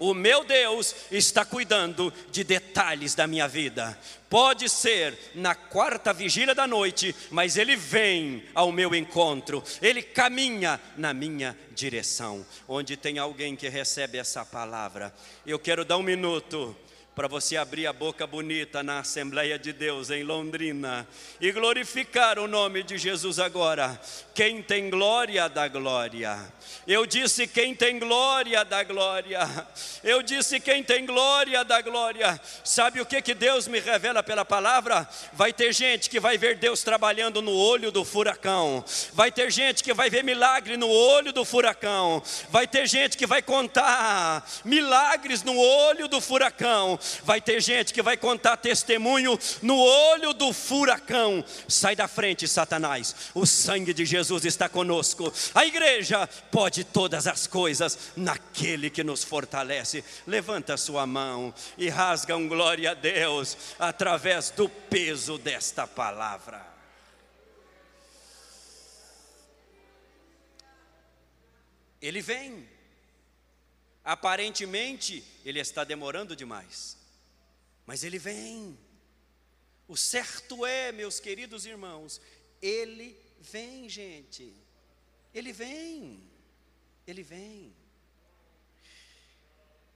O 0.02 0.16
meu 0.16 0.44
Deus 0.44 0.96
está 1.12 1.46
cuidando 1.46 2.12
de 2.32 2.44
detalhes 2.44 3.14
da 3.14 3.28
minha 3.28 3.48
vida. 3.48 3.96
Pode 4.28 4.68
ser 4.68 5.16
na 5.36 5.54
quarta 5.54 6.12
vigília 6.12 6.56
da 6.56 6.66
noite, 6.66 7.16
mas 7.30 7.56
Ele 7.56 7.76
vem 7.76 8.44
ao 8.56 8.72
meu 8.72 8.96
encontro, 8.96 9.64
Ele 9.80 10.02
caminha 10.02 10.82
na 10.98 11.14
minha 11.14 11.56
direção. 11.76 12.44
Onde 12.68 12.98
tem 12.98 13.20
alguém 13.20 13.56
que 13.56 13.70
recebe 13.70 14.18
essa 14.18 14.44
palavra, 14.44 15.14
eu 15.46 15.60
quero 15.60 15.86
dar 15.86 15.98
um 15.98 16.04
minuto 16.04 16.76
para 17.14 17.28
você 17.28 17.58
abrir 17.58 17.88
a 17.88 17.94
boca 17.94 18.26
bonita 18.26 18.82
na 18.82 19.00
Assembleia 19.00 19.60
de 19.60 19.74
Deus 19.74 20.10
em 20.10 20.24
Londrina 20.24 21.06
e 21.42 21.52
glorificar 21.52 22.40
o 22.40 22.48
nome 22.48 22.84
de 22.84 22.98
Jesus 22.98 23.38
agora. 23.38 24.00
Quem 24.34 24.64
tem 24.64 24.90
glória 24.90 25.50
da 25.50 25.68
glória. 25.68 26.40
Eu 26.88 27.06
disse 27.06 27.46
quem 27.48 27.76
tem 27.76 28.00
glória 28.00 28.64
da 28.64 28.82
glória. 28.84 29.40
Eu 30.02 30.24
disse 30.24 30.58
quem 30.62 30.82
tem 30.82 31.06
glória 31.06 31.66
da 31.66 31.82
glória. 31.82 32.40
Sabe 32.64 33.02
o 33.02 33.06
que 33.06 33.22
que 33.22 33.34
Deus 33.34 33.68
me 33.68 33.82
revela 33.82 34.24
pela 34.24 34.46
palavra? 34.46 35.08
Vai 35.34 35.52
ter 35.52 35.74
gente 35.74 36.10
que 36.10 36.20
vai 36.20 36.38
ver 36.38 36.56
Deus 36.56 36.82
trabalhando 36.82 37.42
no 37.42 37.52
olho 37.52 37.92
do 37.92 38.06
furacão. 38.06 38.86
Vai 39.12 39.34
ter 39.34 39.52
gente 39.52 39.84
que 39.84 39.94
vai 39.94 40.10
ver 40.10 40.24
milagre 40.24 40.78
no 40.78 40.88
olho 40.88 41.34
do 41.34 41.44
furacão. 41.44 42.24
Vai 42.50 42.66
ter 42.66 42.88
gente 42.88 43.18
que 43.18 43.28
vai 43.28 43.42
contar 43.42 44.50
milagres 44.64 45.44
no 45.44 45.58
olho 45.58 46.08
do 46.08 46.22
furacão. 46.22 47.01
Vai 47.24 47.42
ter 47.42 47.62
gente 47.62 47.94
que 47.94 48.02
vai 48.02 48.18
contar 48.18 48.58
testemunho 48.58 49.38
no 49.62 49.78
olho 49.78 50.34
do 50.34 50.54
furacão. 50.54 51.44
Sai 51.68 51.96
da 51.96 52.08
frente, 52.08 52.48
Satanás. 52.48 53.16
O 53.34 53.46
sangue 53.46 53.94
de 53.94 54.06
Jesus 54.06 54.46
está 54.46 54.68
conosco. 54.68 55.32
A 55.54 55.66
igreja 55.66 56.28
pode 56.52 56.84
todas 56.84 57.28
as 57.28 57.48
coisas 57.48 58.12
naquele 58.16 58.90
que 58.90 59.04
nos 59.04 59.24
fortalece. 59.24 60.04
Levanta 60.26 60.78
sua 60.78 61.06
mão 61.06 61.54
e 61.78 61.90
rasga 61.90 62.36
um 62.36 62.48
glória 62.48 62.92
a 62.92 62.94
Deus 62.94 63.58
através 63.80 64.50
do 64.50 64.70
peso 64.70 65.38
desta 65.38 65.88
palavra. 65.88 66.72
Ele 72.02 72.22
vem. 72.22 72.71
Aparentemente, 74.04 75.24
ele 75.46 75.60
está 75.60 75.84
demorando 75.84 76.36
demais, 76.36 76.98
mas 77.86 78.04
ele 78.04 78.18
vem. 78.18 78.78
O 79.88 79.96
certo 79.96 80.66
é, 80.66 80.92
meus 80.92 81.20
queridos 81.20 81.66
irmãos, 81.66 82.20
ele 82.62 83.16
vem, 83.40 83.90
gente. 83.90 84.54
Ele 85.34 85.52
vem. 85.52 86.24
Ele 87.06 87.24
vem. 87.24 87.76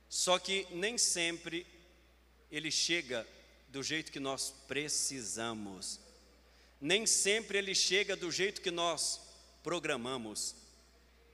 Só 0.09 0.37
que 0.39 0.67
nem 0.71 0.97
sempre 0.97 1.65
ele 2.51 2.71
chega 2.71 3.27
do 3.69 3.83
jeito 3.83 4.11
que 4.11 4.19
nós 4.19 4.53
precisamos. 4.67 5.99
Nem 6.79 7.05
sempre 7.05 7.57
ele 7.57 7.73
chega 7.73 8.15
do 8.15 8.31
jeito 8.31 8.61
que 8.61 8.71
nós 8.71 9.19
programamos. 9.63 10.55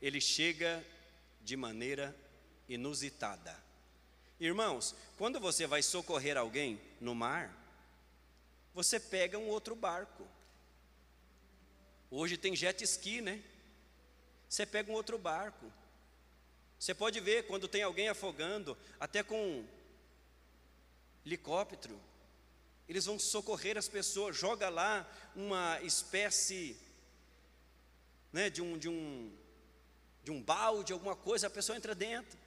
Ele 0.02 0.22
chega 0.22 0.86
de 1.42 1.56
maneira 1.56 2.16
inusitada. 2.68 3.58
Irmãos, 4.40 4.96
quando 5.18 5.40
você 5.40 5.68
vai 5.68 5.84
socorrer 5.84 6.36
alguém 6.36 6.82
no 7.00 7.14
mar, 7.14 7.56
você 8.74 9.00
pega 9.00 9.38
um 9.38 9.48
outro 9.48 9.76
barco. 9.76 10.28
Hoje 12.10 12.38
tem 12.38 12.56
jet 12.56 12.84
ski, 12.84 13.22
né? 13.22 13.44
Você 14.50 14.66
pega 14.66 14.92
um 14.92 14.96
outro 14.96 15.20
barco. 15.20 15.72
Você 16.80 16.96
pode 16.96 17.20
ver 17.20 17.46
quando 17.46 17.68
tem 17.68 17.84
alguém 17.84 18.10
afogando, 18.10 18.76
até 19.00 19.22
com 19.22 19.64
helicóptero, 21.24 22.02
eles 22.90 23.06
vão 23.06 23.20
socorrer 23.20 23.78
as 23.78 23.88
pessoas, 23.88 24.36
joga 24.36 24.70
lá 24.70 25.08
uma 25.36 25.80
espécie 25.84 26.76
né, 28.34 28.50
de, 28.50 28.60
um, 28.60 28.76
de, 28.76 28.90
um, 28.90 29.32
de 30.24 30.32
um 30.32 30.42
balde, 30.42 30.92
alguma 30.92 31.16
coisa, 31.16 31.46
a 31.46 31.52
pessoa 31.52 31.78
entra 31.78 31.94
dentro 31.94 32.41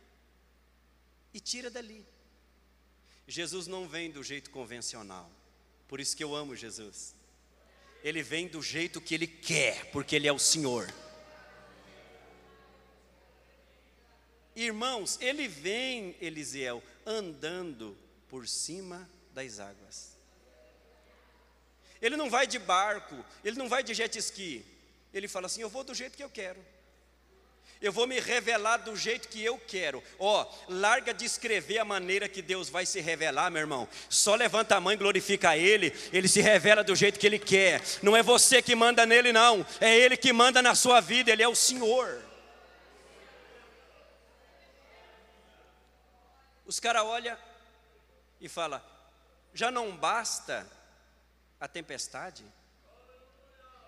e 1.34 1.40
tira 1.40 1.68
dali. 1.68 2.06
Jesus 3.26 3.66
não 3.66 3.88
vem 3.88 4.10
do 4.10 4.22
jeito 4.22 4.50
convencional, 4.50 5.30
por 5.88 5.98
isso 5.98 6.16
que 6.16 6.22
eu 6.22 6.34
amo 6.34 6.54
Jesus. 6.54 7.14
Ele 8.02 8.22
vem 8.22 8.46
do 8.46 8.62
jeito 8.62 9.00
que 9.00 9.14
Ele 9.14 9.26
quer, 9.26 9.90
porque 9.90 10.14
Ele 10.14 10.28
é 10.28 10.32
o 10.32 10.38
Senhor. 10.38 10.92
Irmãos, 14.54 15.18
Ele 15.20 15.48
vem, 15.48 16.14
Elisiel, 16.20 16.82
andando 17.04 17.96
por 18.28 18.46
cima 18.46 19.08
das 19.32 19.58
águas. 19.58 20.14
Ele 22.00 22.16
não 22.16 22.28
vai 22.28 22.46
de 22.46 22.58
barco, 22.58 23.24
ele 23.42 23.56
não 23.56 23.66
vai 23.66 23.82
de 23.82 23.94
jet 23.94 24.18
ski. 24.18 24.62
Ele 25.12 25.26
fala 25.26 25.46
assim: 25.46 25.62
Eu 25.62 25.70
vou 25.70 25.82
do 25.82 25.94
jeito 25.94 26.16
que 26.16 26.22
eu 26.22 26.28
quero 26.28 26.62
eu 27.84 27.92
vou 27.92 28.06
me 28.06 28.18
revelar 28.18 28.78
do 28.78 28.96
jeito 28.96 29.28
que 29.28 29.44
eu 29.44 29.58
quero. 29.58 30.02
Ó, 30.18 30.42
oh, 30.42 30.72
larga 30.72 31.12
de 31.12 31.24
escrever 31.24 31.78
a 31.78 31.84
maneira 31.84 32.28
que 32.28 32.40
Deus 32.40 32.70
vai 32.70 32.86
se 32.86 33.00
revelar, 33.00 33.50
meu 33.50 33.60
irmão. 33.60 33.86
Só 34.08 34.34
levanta 34.34 34.76
a 34.76 34.80
mão 34.80 34.92
e 34.92 34.96
glorifica 34.96 35.56
Ele, 35.56 35.92
Ele 36.12 36.26
se 36.26 36.40
revela 36.40 36.82
do 36.82 36.96
jeito 36.96 37.20
que 37.20 37.26
Ele 37.26 37.38
quer. 37.38 37.82
Não 38.02 38.16
é 38.16 38.22
você 38.22 38.62
que 38.62 38.74
manda 38.74 39.04
nele, 39.04 39.32
não, 39.32 39.66
é 39.80 39.94
Ele 39.94 40.16
que 40.16 40.32
manda 40.32 40.62
na 40.62 40.74
sua 40.74 41.00
vida, 41.00 41.30
Ele 41.30 41.42
é 41.42 41.48
o 41.48 41.54
Senhor. 41.54 42.22
Os 46.64 46.80
caras 46.80 47.02
olham 47.02 47.36
e 48.40 48.48
falam: 48.48 48.80
já 49.52 49.70
não 49.70 49.94
basta 49.94 50.66
a 51.60 51.68
tempestade, 51.68 52.44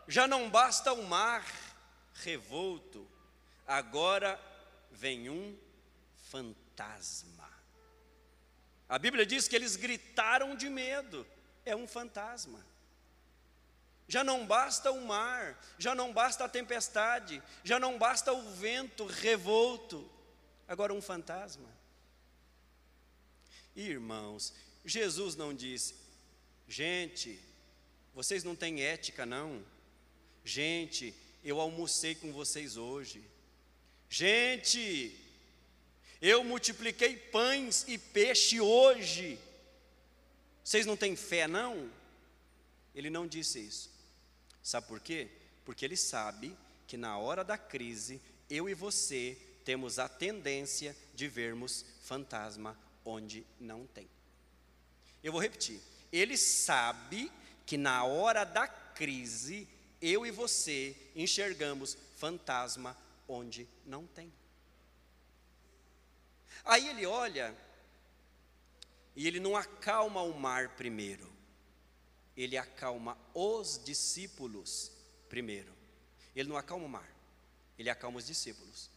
já 0.07 0.27
não 0.27 0.51
basta 0.51 0.93
o 0.93 1.03
mar 1.03 1.45
revolto, 2.13 3.16
agora 3.67 4.41
vem 4.91 5.29
um 5.29 5.59
fantasma. 6.31 7.51
A 8.89 8.99
Bíblia 8.99 9.27
diz 9.27 9.49
que 9.49 9.57
eles 9.57 9.77
gritaram 9.77 10.55
de 10.55 10.69
medo, 10.69 11.27
é 11.65 11.75
um 11.75 11.87
fantasma. 11.87 12.65
Já 14.09 14.23
não 14.23 14.47
basta 14.47 14.93
o 14.93 15.05
mar, 15.05 15.61
já 15.79 15.95
não 15.95 16.13
basta 16.13 16.45
a 16.45 16.49
tempestade, 16.49 17.43
já 17.65 17.81
não 17.81 17.99
basta 17.99 18.33
o 18.33 18.51
vento 18.53 19.05
revolto, 19.05 20.09
agora 20.69 20.95
um 20.95 21.03
fantasma. 21.03 21.69
Irmãos, 23.75 24.55
Jesus 24.85 25.35
não 25.35 25.53
disse, 25.53 25.97
gente, 26.69 27.41
vocês 28.15 28.45
não 28.45 28.55
têm 28.55 28.83
ética 28.83 29.27
não. 29.27 29.63
Gente, 30.45 31.13
eu 31.43 31.61
almocei 31.61 32.15
com 32.15 32.33
vocês 32.33 32.77
hoje. 32.77 33.23
Gente, 34.09 35.14
eu 36.21 36.42
multipliquei 36.45 37.16
pães 37.16 37.85
e 37.88 37.99
peixe 37.99 38.61
hoje. 38.61 39.38
Vocês 40.62 40.87
não 40.87 40.97
têm 40.97 41.14
fé, 41.14 41.47
não? 41.47 41.90
Ele 42.95 43.11
não 43.11 43.27
disse 43.27 43.61
isso. 43.61 43.90
Sabe 44.62 44.87
por 44.87 45.01
quê? 45.01 45.29
Porque 45.64 45.85
ele 45.85 45.97
sabe 45.97 46.57
que 46.87 46.97
na 46.97 47.19
hora 47.19 47.45
da 47.45 47.59
crise, 47.59 48.21
eu 48.49 48.69
e 48.69 48.75
você 48.75 49.37
temos 49.64 49.99
a 49.99 50.09
tendência 50.09 50.97
de 51.14 51.29
vermos 51.29 51.85
fantasma 52.03 52.79
onde 53.05 53.45
não 53.61 53.87
tem. 53.87 54.09
Eu 55.23 55.33
vou 55.33 55.40
repetir. 55.40 55.81
Ele 56.12 56.37
sabe 56.37 57.31
que 57.66 57.77
na 57.77 58.05
hora 58.05 58.45
da 58.45 58.66
crise, 58.69 59.69
eu 60.01 60.25
e 60.25 60.31
você 60.31 60.97
enxergamos 61.14 61.99
fantasma 62.16 62.97
onde 63.29 63.69
não 63.85 64.07
tem. 64.07 64.33
Aí 66.65 66.89
ele 66.89 67.07
olha 67.07 67.57
e 69.15 69.27
ele 69.27 69.41
não 69.41 69.57
acalma 69.57 70.23
o 70.23 70.39
mar 70.39 70.71
primeiro, 70.71 71.33
ele 72.37 72.57
acalma 72.57 73.17
os 73.33 73.81
discípulos 73.83 74.93
primeiro. 75.29 75.75
Ele 76.35 76.49
não 76.49 76.57
acalma 76.57 76.85
o 76.85 76.89
mar, 76.89 77.11
ele 77.79 77.89
acalma 77.89 78.19
os 78.19 78.27
discípulos. 78.27 78.91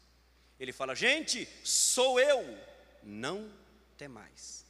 Ele 0.60 0.74
fala: 0.74 0.94
Gente, 0.94 1.48
sou 1.64 2.20
eu, 2.20 2.44
não 3.02 3.50
temais. 3.98 4.66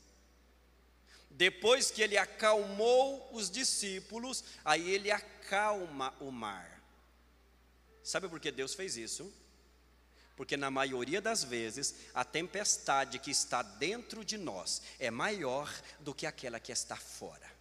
Depois 1.32 1.90
que 1.90 2.02
ele 2.02 2.18
acalmou 2.18 3.30
os 3.34 3.50
discípulos, 3.50 4.44
aí 4.64 4.90
ele 4.92 5.10
acalma 5.10 6.14
o 6.20 6.32
mar. 6.32 6.80
Sabe 8.04 8.28
por 8.28 8.40
que 8.40 8.52
Deus 8.52 8.74
fez 8.74 8.98
isso? 8.98 9.34
Porque 10.40 10.56
na 10.56 10.72
maioria 10.72 11.20
das 11.20 11.44
vezes, 11.44 11.94
a 12.14 12.24
tempestade 12.24 13.20
que 13.20 13.30
está 13.30 13.62
dentro 13.62 14.24
de 14.24 14.38
nós 14.38 14.82
é 14.98 15.12
maior 15.12 15.70
do 16.00 16.14
que 16.14 16.26
aquela 16.26 16.62
que 16.62 16.72
está 16.72 16.96
fora. 16.96 17.52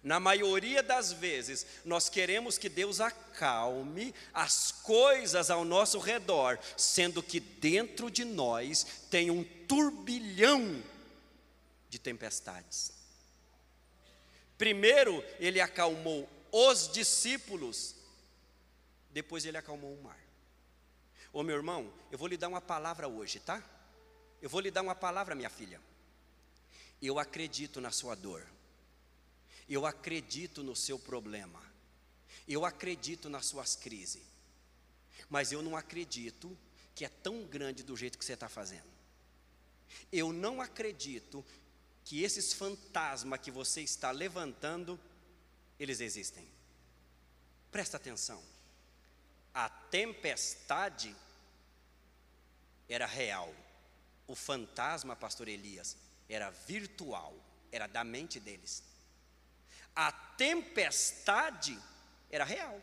Na 0.00 0.20
maioria 0.20 0.84
das 0.84 1.12
vezes, 1.12 1.66
nós 1.84 2.08
queremos 2.08 2.56
que 2.56 2.68
Deus 2.68 3.00
acalme 3.00 4.14
as 4.32 4.70
coisas 4.70 5.50
ao 5.50 5.64
nosso 5.64 5.98
redor, 5.98 6.60
sendo 6.76 7.20
que 7.20 7.40
dentro 7.40 8.08
de 8.08 8.24
nós 8.24 8.86
tem 9.10 9.28
um 9.28 9.42
turbilhão 9.42 10.80
de 11.90 11.98
tempestades. 11.98 12.92
Primeiro, 14.56 15.24
ele 15.40 15.60
acalmou 15.60 16.28
os 16.52 16.86
discípulos, 16.92 17.96
depois, 19.10 19.44
ele 19.44 19.58
acalmou 19.58 19.92
o 19.92 20.00
mar. 20.00 20.23
Ô 21.34 21.42
meu 21.42 21.56
irmão, 21.56 21.92
eu 22.12 22.16
vou 22.16 22.28
lhe 22.28 22.36
dar 22.36 22.46
uma 22.46 22.60
palavra 22.60 23.08
hoje, 23.08 23.40
tá? 23.40 23.60
Eu 24.40 24.48
vou 24.48 24.60
lhe 24.60 24.70
dar 24.70 24.82
uma 24.82 24.94
palavra, 24.94 25.34
minha 25.34 25.50
filha. 25.50 25.80
Eu 27.02 27.18
acredito 27.18 27.80
na 27.80 27.90
sua 27.90 28.14
dor. 28.14 28.46
Eu 29.68 29.84
acredito 29.84 30.62
no 30.62 30.76
seu 30.76 30.96
problema. 30.96 31.60
Eu 32.46 32.64
acredito 32.64 33.28
nas 33.28 33.46
suas 33.46 33.74
crises. 33.74 34.22
Mas 35.28 35.50
eu 35.50 35.60
não 35.60 35.76
acredito 35.76 36.56
que 36.94 37.04
é 37.04 37.08
tão 37.08 37.42
grande 37.42 37.82
do 37.82 37.96
jeito 37.96 38.16
que 38.16 38.24
você 38.24 38.34
está 38.34 38.48
fazendo. 38.48 38.86
Eu 40.12 40.32
não 40.32 40.60
acredito 40.60 41.44
que 42.04 42.22
esses 42.22 42.52
fantasmas 42.52 43.40
que 43.40 43.50
você 43.50 43.80
está 43.80 44.12
levantando, 44.12 45.00
eles 45.80 45.98
existem. 45.98 46.46
Presta 47.72 47.96
atenção. 47.96 48.53
A 49.54 49.68
tempestade 49.68 51.14
era 52.88 53.06
real. 53.06 53.54
O 54.26 54.34
fantasma, 54.34 55.14
pastor 55.14 55.48
Elias, 55.48 55.96
era 56.28 56.50
virtual, 56.50 57.34
era 57.70 57.86
da 57.86 58.02
mente 58.02 58.40
deles. 58.40 58.82
A 59.94 60.10
tempestade 60.10 61.78
era 62.30 62.44
real. 62.44 62.80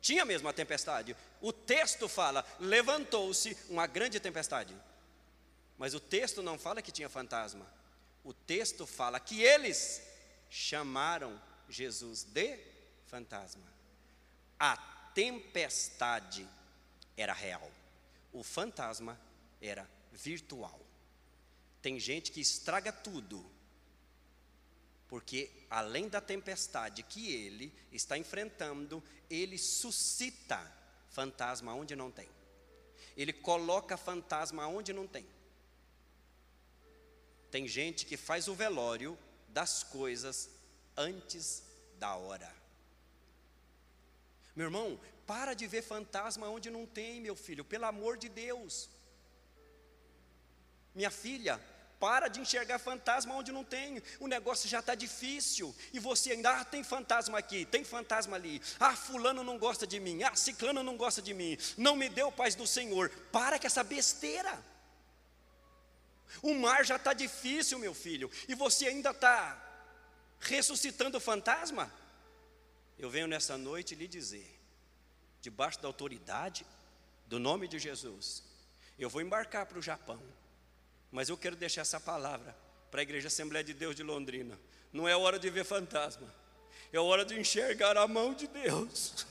Tinha 0.00 0.24
mesmo 0.24 0.48
a 0.48 0.52
tempestade. 0.52 1.16
O 1.40 1.52
texto 1.52 2.08
fala: 2.08 2.44
levantou-se 2.58 3.56
uma 3.68 3.86
grande 3.86 4.20
tempestade. 4.20 4.76
Mas 5.78 5.94
o 5.94 6.00
texto 6.00 6.42
não 6.42 6.58
fala 6.58 6.82
que 6.82 6.92
tinha 6.92 7.08
fantasma. 7.08 7.66
O 8.22 8.34
texto 8.34 8.86
fala 8.86 9.18
que 9.18 9.42
eles 9.42 10.02
chamaram 10.50 11.40
Jesus 11.68 12.24
de 12.24 12.58
fantasma. 13.06 13.64
A 14.58 14.76
tempestade 15.14 16.48
era 17.16 17.32
real. 17.32 17.70
O 18.32 18.42
fantasma 18.42 19.20
era 19.60 19.88
virtual. 20.12 20.80
Tem 21.82 21.98
gente 21.98 22.30
que 22.30 22.40
estraga 22.40 22.92
tudo 22.92 23.44
porque 25.10 25.50
além 25.68 26.08
da 26.08 26.20
tempestade 26.20 27.02
que 27.02 27.32
ele 27.32 27.74
está 27.90 28.16
enfrentando, 28.16 29.02
ele 29.28 29.58
suscita 29.58 30.64
fantasma 31.08 31.74
onde 31.74 31.96
não 31.96 32.12
tem. 32.12 32.28
Ele 33.16 33.32
coloca 33.32 33.96
fantasma 33.96 34.68
onde 34.68 34.92
não 34.92 35.08
tem. 35.08 35.26
Tem 37.50 37.66
gente 37.66 38.06
que 38.06 38.16
faz 38.16 38.46
o 38.46 38.54
velório 38.54 39.18
das 39.48 39.82
coisas 39.82 40.48
antes 40.96 41.64
da 41.98 42.14
hora. 42.14 42.59
Meu 44.60 44.66
irmão, 44.66 45.00
para 45.26 45.54
de 45.54 45.66
ver 45.66 45.80
fantasma 45.80 46.46
onde 46.46 46.68
não 46.68 46.84
tem, 46.84 47.18
meu 47.18 47.34
filho, 47.34 47.64
pelo 47.64 47.86
amor 47.86 48.18
de 48.18 48.28
Deus. 48.28 48.90
Minha 50.94 51.10
filha, 51.10 51.58
para 51.98 52.28
de 52.28 52.40
enxergar 52.40 52.78
fantasma 52.78 53.34
onde 53.34 53.52
não 53.52 53.64
tem. 53.64 54.02
O 54.18 54.26
negócio 54.26 54.68
já 54.68 54.80
está 54.80 54.94
difícil. 54.94 55.74
E 55.94 55.98
você 55.98 56.32
ainda, 56.32 56.50
ah, 56.50 56.62
tem 56.62 56.84
fantasma 56.84 57.38
aqui, 57.38 57.64
tem 57.64 57.84
fantasma 57.84 58.36
ali. 58.36 58.60
Ah, 58.78 58.94
fulano 58.94 59.42
não 59.42 59.56
gosta 59.56 59.86
de 59.86 59.98
mim. 59.98 60.22
Ah, 60.22 60.36
ciclano 60.36 60.82
não 60.82 60.98
gosta 60.98 61.22
de 61.22 61.32
mim. 61.32 61.56
Não 61.78 61.96
me 61.96 62.10
deu 62.10 62.30
paz 62.30 62.54
do 62.54 62.66
Senhor. 62.66 63.08
Para 63.32 63.58
com 63.58 63.66
essa 63.66 63.82
besteira. 63.82 64.62
O 66.42 66.52
mar 66.52 66.84
já 66.84 66.96
está 66.96 67.14
difícil, 67.14 67.78
meu 67.78 67.94
filho. 67.94 68.30
E 68.46 68.54
você 68.54 68.88
ainda 68.88 69.12
está 69.12 69.38
ressuscitando 70.38 71.18
fantasma? 71.18 71.90
Eu 73.00 73.08
venho 73.08 73.26
nessa 73.26 73.56
noite 73.56 73.94
lhe 73.94 74.06
dizer, 74.06 74.60
debaixo 75.40 75.80
da 75.80 75.88
autoridade 75.88 76.66
do 77.26 77.38
nome 77.38 77.66
de 77.66 77.78
Jesus, 77.78 78.44
eu 78.98 79.08
vou 79.08 79.22
embarcar 79.22 79.64
para 79.64 79.78
o 79.78 79.82
Japão. 79.82 80.22
Mas 81.10 81.30
eu 81.30 81.36
quero 81.38 81.56
deixar 81.56 81.80
essa 81.80 81.98
palavra 81.98 82.54
para 82.90 83.00
a 83.00 83.02
Igreja 83.02 83.28
Assembleia 83.28 83.64
de 83.64 83.72
Deus 83.72 83.96
de 83.96 84.02
Londrina. 84.02 84.60
Não 84.92 85.08
é 85.08 85.16
hora 85.16 85.38
de 85.38 85.48
ver 85.48 85.64
fantasma, 85.64 86.26
é 86.92 87.00
hora 87.00 87.24
de 87.24 87.40
enxergar 87.40 87.96
a 87.96 88.06
mão 88.06 88.34
de 88.34 88.46
Deus. 88.46 89.26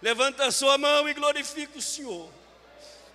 Levanta 0.00 0.46
a 0.46 0.52
sua 0.52 0.78
mão 0.78 1.08
e 1.08 1.14
glorifica 1.14 1.76
o 1.76 1.82
Senhor. 1.82 2.30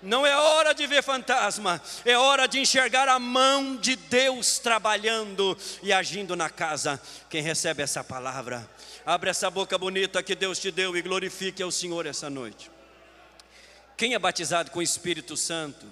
Não 0.01 0.25
é 0.25 0.35
hora 0.35 0.73
de 0.73 0.87
ver 0.87 1.03
fantasma, 1.03 1.81
é 2.03 2.17
hora 2.17 2.47
de 2.47 2.59
enxergar 2.59 3.07
a 3.07 3.19
mão 3.19 3.75
de 3.75 3.95
Deus 3.95 4.57
trabalhando 4.57 5.55
e 5.83 5.93
agindo 5.93 6.35
na 6.35 6.49
casa. 6.49 6.99
Quem 7.29 7.41
recebe 7.41 7.83
essa 7.83 8.03
palavra, 8.03 8.67
abre 9.05 9.29
essa 9.29 9.49
boca 9.51 9.77
bonita 9.77 10.23
que 10.23 10.33
Deus 10.33 10.57
te 10.57 10.71
deu 10.71 10.97
e 10.97 11.01
glorifique 11.01 11.61
ao 11.61 11.71
Senhor 11.71 12.05
essa 12.07 12.29
noite. 12.29 12.71
Quem 13.95 14.15
é 14.15 14.19
batizado 14.19 14.71
com 14.71 14.79
o 14.79 14.83
Espírito 14.83 15.37
Santo? 15.37 15.85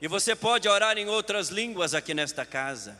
E 0.00 0.06
você 0.06 0.36
pode 0.36 0.68
orar 0.68 0.96
em 0.96 1.08
outras 1.08 1.48
línguas 1.48 1.92
aqui 1.92 2.14
nesta 2.14 2.46
casa. 2.46 2.96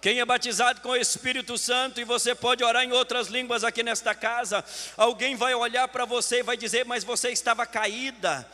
Quem 0.00 0.20
é 0.20 0.24
batizado 0.24 0.80
com 0.80 0.90
o 0.90 0.96
Espírito 0.96 1.56
Santo 1.56 2.00
e 2.00 2.04
você 2.04 2.34
pode 2.34 2.62
orar 2.62 2.84
em 2.84 2.92
outras 2.92 3.28
línguas 3.28 3.64
aqui 3.64 3.82
nesta 3.82 4.14
casa, 4.14 4.64
alguém 4.96 5.34
vai 5.34 5.54
olhar 5.54 5.88
para 5.88 6.04
você 6.04 6.40
e 6.40 6.42
vai 6.42 6.56
dizer: 6.56 6.84
Mas 6.84 7.02
você 7.02 7.30
estava 7.30 7.66
caída, 7.66 8.46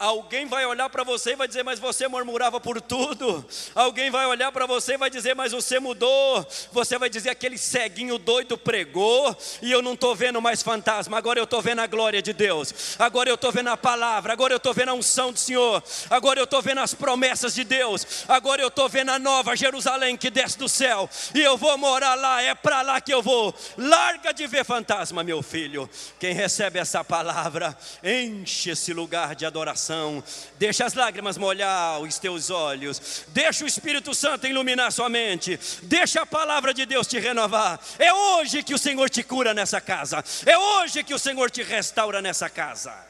Alguém 0.00 0.46
vai 0.46 0.64
olhar 0.64 0.88
para 0.88 1.04
você 1.04 1.32
e 1.32 1.36
vai 1.36 1.46
dizer, 1.46 1.62
mas 1.62 1.78
você 1.78 2.08
murmurava 2.08 2.58
por 2.58 2.80
tudo. 2.80 3.44
Alguém 3.74 4.10
vai 4.10 4.24
olhar 4.24 4.50
para 4.50 4.64
você 4.64 4.94
e 4.94 4.96
vai 4.96 5.10
dizer, 5.10 5.36
mas 5.36 5.52
você 5.52 5.78
mudou. 5.78 6.42
Você 6.72 6.96
vai 6.96 7.10
dizer, 7.10 7.28
aquele 7.28 7.58
ceguinho 7.58 8.16
doido 8.16 8.56
pregou 8.56 9.36
e 9.60 9.70
eu 9.70 9.82
não 9.82 9.92
estou 9.92 10.16
vendo 10.16 10.40
mais 10.40 10.62
fantasma. 10.62 11.18
Agora 11.18 11.38
eu 11.38 11.44
estou 11.44 11.60
vendo 11.60 11.80
a 11.80 11.86
glória 11.86 12.22
de 12.22 12.32
Deus. 12.32 12.96
Agora 12.98 13.28
eu 13.28 13.34
estou 13.34 13.52
vendo 13.52 13.68
a 13.68 13.76
palavra. 13.76 14.32
Agora 14.32 14.54
eu 14.54 14.56
estou 14.56 14.72
vendo 14.72 14.88
a 14.88 14.94
unção 14.94 15.32
do 15.32 15.38
Senhor. 15.38 15.84
Agora 16.08 16.40
eu 16.40 16.44
estou 16.44 16.62
vendo 16.62 16.80
as 16.80 16.94
promessas 16.94 17.54
de 17.54 17.62
Deus. 17.62 18.24
Agora 18.26 18.62
eu 18.62 18.68
estou 18.68 18.88
vendo 18.88 19.10
a 19.10 19.18
nova 19.18 19.54
Jerusalém 19.54 20.16
que 20.16 20.30
desce 20.30 20.56
do 20.56 20.66
céu. 20.66 21.10
E 21.34 21.42
eu 21.42 21.58
vou 21.58 21.76
morar 21.76 22.14
lá. 22.14 22.40
É 22.40 22.54
para 22.54 22.80
lá 22.80 23.02
que 23.02 23.12
eu 23.12 23.20
vou. 23.20 23.54
Larga 23.76 24.32
de 24.32 24.46
ver 24.46 24.64
fantasma, 24.64 25.22
meu 25.22 25.42
filho. 25.42 25.90
Quem 26.18 26.32
recebe 26.32 26.78
essa 26.78 27.04
palavra, 27.04 27.76
enche 28.02 28.70
esse 28.70 28.94
lugar 28.94 29.34
de 29.34 29.44
adoração 29.44 29.89
coração, 29.90 30.22
deixa 30.56 30.84
as 30.84 30.94
lágrimas 30.94 31.36
molhar 31.36 32.00
os 32.00 32.18
teus 32.18 32.48
olhos, 32.48 33.24
deixa 33.28 33.64
o 33.64 33.66
Espírito 33.66 34.14
Santo 34.14 34.46
iluminar 34.46 34.92
sua 34.92 35.08
mente, 35.08 35.58
deixa 35.82 36.22
a 36.22 36.26
palavra 36.26 36.72
de 36.72 36.86
Deus 36.86 37.06
te 37.06 37.18
renovar. 37.18 37.80
É 37.98 38.12
hoje 38.12 38.62
que 38.62 38.74
o 38.74 38.78
Senhor 38.78 39.10
te 39.10 39.22
cura 39.22 39.52
nessa 39.52 39.80
casa, 39.80 40.24
é 40.46 40.56
hoje 40.56 41.02
que 41.02 41.14
o 41.14 41.18
Senhor 41.18 41.50
te 41.50 41.62
restaura 41.62 42.22
nessa 42.22 42.48
casa. 42.48 43.08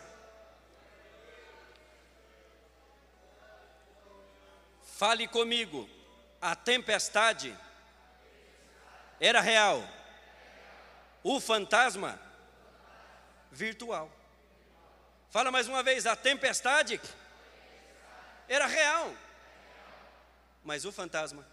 Fale 4.96 5.28
comigo, 5.28 5.88
a 6.40 6.54
tempestade 6.54 7.54
era 9.18 9.40
real, 9.40 9.82
o 11.22 11.40
fantasma 11.40 12.18
virtual. 13.52 14.19
Fala 15.30 15.52
mais 15.52 15.68
uma 15.68 15.80
vez, 15.80 16.06
a 16.06 16.16
tempestade 16.16 17.00
era 18.48 18.66
real, 18.66 19.14
mas 20.64 20.84
o 20.84 20.90
fantasma 20.90 21.46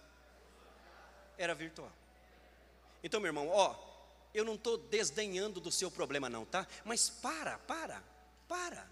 era 1.38 1.54
virtual. 1.54 1.92
Então, 3.04 3.20
meu 3.20 3.30
irmão, 3.30 3.48
ó, 3.50 3.76
eu 4.34 4.44
não 4.44 4.56
estou 4.56 4.80
desdenhando 4.80 5.60
do 5.60 5.72
seu 5.72 5.92
problema, 5.92 6.28
não, 6.28 6.44
tá? 6.44 6.68
Mas 6.84 7.08
para, 7.08 7.60
para, 7.60 8.04
para. 8.48 8.90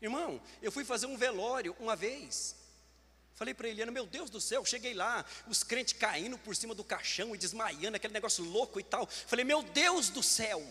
Irmão, 0.00 0.40
eu 0.62 0.72
fui 0.72 0.82
fazer 0.82 1.04
um 1.04 1.18
velório 1.18 1.76
uma 1.78 1.94
vez. 1.94 2.56
Falei 3.34 3.52
para 3.52 3.68
Eliana, 3.68 3.92
meu 3.92 4.06
Deus 4.06 4.30
do 4.30 4.40
céu, 4.40 4.64
cheguei 4.64 4.94
lá, 4.94 5.26
os 5.46 5.62
crentes 5.62 5.92
caindo 5.92 6.38
por 6.38 6.56
cima 6.56 6.74
do 6.74 6.82
caixão 6.82 7.34
e 7.34 7.38
desmaiando, 7.38 7.96
aquele 7.96 8.14
negócio 8.14 8.42
louco 8.44 8.80
e 8.80 8.82
tal. 8.82 9.06
Falei, 9.06 9.44
meu 9.44 9.62
Deus 9.62 10.08
do 10.08 10.22
céu, 10.22 10.66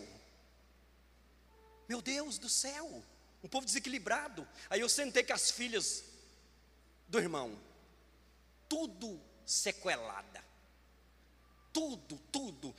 meu 1.88 2.02
Deus 2.02 2.40
do 2.40 2.50
céu 2.50 3.04
um 3.44 3.48
povo 3.48 3.66
desequilibrado. 3.66 4.48
Aí 4.70 4.82
eu 4.82 4.90
sentei 4.90 5.24
com 5.24 5.34
as 5.34 5.52
filhas 5.52 6.04
do 7.08 7.20
irmão, 7.20 7.60
tudo 8.68 9.20
sequelada, 9.46 10.44
tudo, 11.74 12.20
tudo. 12.32 12.76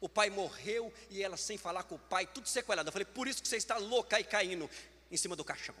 O 0.00 0.08
pai 0.08 0.28
morreu 0.28 0.92
e 1.08 1.22
ela 1.22 1.36
sem 1.36 1.56
falar 1.56 1.84
com 1.84 1.94
o 1.94 1.98
pai, 1.98 2.26
tudo 2.26 2.48
sequelado. 2.48 2.88
Eu 2.88 2.92
falei, 2.92 3.06
por 3.06 3.26
isso 3.26 3.40
que 3.40 3.48
você 3.48 3.56
está 3.56 3.78
louca 3.78 4.20
e 4.20 4.24
caindo 4.24 4.68
em 5.10 5.16
cima 5.16 5.34
do 5.34 5.44
caixão. 5.44 5.74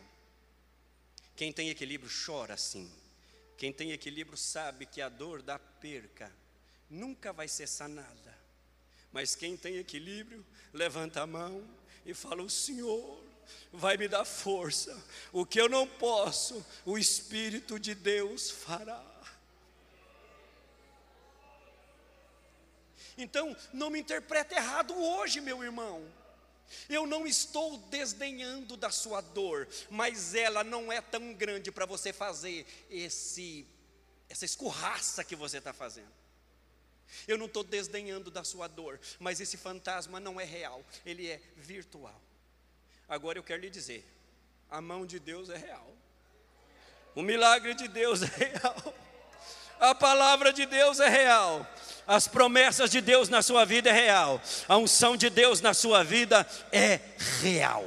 Quem 1.36 1.52
tem 1.52 1.68
equilíbrio 1.68 2.10
chora 2.24 2.54
assim. 2.54 2.90
Quem 3.56 3.72
tem 3.72 3.92
equilíbrio 3.92 4.36
sabe 4.36 4.86
que 4.86 5.00
a 5.00 5.08
dor 5.08 5.42
da 5.42 5.58
perca 5.58 6.32
nunca 6.88 7.32
vai 7.32 7.48
ser 7.48 7.66
sanada. 7.66 8.38
Mas 9.12 9.34
quem 9.34 9.56
tem 9.56 9.76
equilíbrio, 9.76 10.44
levanta 10.72 11.22
a 11.22 11.26
mão 11.26 11.68
e 12.04 12.14
fala: 12.14 12.42
O 12.42 12.50
Senhor 12.50 13.22
vai 13.72 13.96
me 13.96 14.08
dar 14.08 14.24
força. 14.24 14.96
O 15.32 15.44
que 15.44 15.60
eu 15.60 15.68
não 15.68 15.86
posso, 15.86 16.64
o 16.84 16.98
Espírito 16.98 17.78
de 17.78 17.94
Deus 17.94 18.50
fará. 18.50 19.02
Então, 23.16 23.56
não 23.72 23.90
me 23.90 24.00
interprete 24.00 24.54
errado 24.54 24.94
hoje, 24.94 25.40
meu 25.40 25.62
irmão. 25.62 26.04
Eu 26.88 27.06
não 27.06 27.26
estou 27.26 27.76
desdenhando 27.76 28.76
da 28.76 28.90
sua 28.90 29.20
dor, 29.20 29.68
mas 29.90 30.34
ela 30.34 30.64
não 30.64 30.90
é 30.90 31.00
tão 31.00 31.32
grande 31.34 31.70
para 31.70 31.86
você 31.86 32.12
fazer 32.12 32.66
esse 32.90 33.66
essa 34.28 34.44
escorraça 34.44 35.22
que 35.22 35.36
você 35.36 35.58
está 35.58 35.72
fazendo. 35.72 36.12
Eu 37.28 37.38
não 37.38 37.46
estou 37.46 37.62
desdenhando 37.62 38.30
da 38.30 38.42
sua 38.42 38.66
dor, 38.66 38.98
mas 39.20 39.40
esse 39.40 39.56
fantasma 39.56 40.18
não 40.18 40.40
é 40.40 40.44
real, 40.44 40.84
ele 41.04 41.28
é 41.28 41.40
virtual. 41.56 42.20
Agora 43.08 43.38
eu 43.38 43.42
quero 43.42 43.62
lhe 43.62 43.70
dizer: 43.70 44.06
a 44.70 44.80
mão 44.80 45.06
de 45.06 45.18
Deus 45.18 45.50
é 45.50 45.56
real, 45.56 45.94
o 47.14 47.22
milagre 47.22 47.74
de 47.74 47.88
Deus 47.88 48.22
é 48.22 48.26
real, 48.26 48.94
a 49.78 49.94
palavra 49.94 50.52
de 50.52 50.66
Deus 50.66 51.00
é 51.00 51.08
real, 51.08 51.66
as 52.06 52.26
promessas 52.26 52.90
de 52.90 53.00
Deus 53.00 53.28
na 53.28 53.42
sua 53.42 53.64
vida 53.64 53.90
é 53.90 53.92
real, 53.92 54.40
a 54.68 54.76
unção 54.76 55.16
de 55.16 55.28
Deus 55.30 55.60
na 55.60 55.74
sua 55.74 56.02
vida 56.02 56.46
é 56.72 57.00
real. 57.40 57.86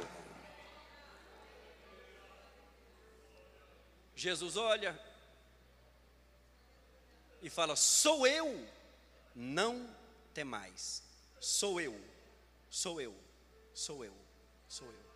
Jesus 4.14 4.56
olha 4.56 4.98
e 7.40 7.48
fala: 7.48 7.76
Sou 7.76 8.26
eu, 8.26 8.66
não 9.34 9.88
temais. 10.34 11.02
Sou 11.40 11.80
eu, 11.80 11.98
sou 12.68 13.00
eu, 13.00 13.14
sou 13.72 14.04
eu, 14.04 14.14
sou 14.68 14.88
eu. 14.88 15.07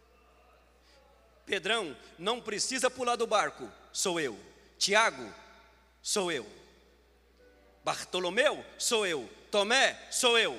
Pedrão, 1.53 1.95
não 2.19 2.41
precisa 2.41 2.89
pular 2.89 3.15
do 3.15 3.27
barco, 3.27 3.71
sou 3.93 4.19
eu. 4.19 4.39
Tiago, 4.79 5.31
sou 6.01 6.33
eu. 6.33 6.47
Bartolomeu, 7.85 8.65
sou 8.79 9.07
eu. 9.07 9.29
Tomé, 9.51 9.99
sou 10.11 10.39
eu. 10.39 10.59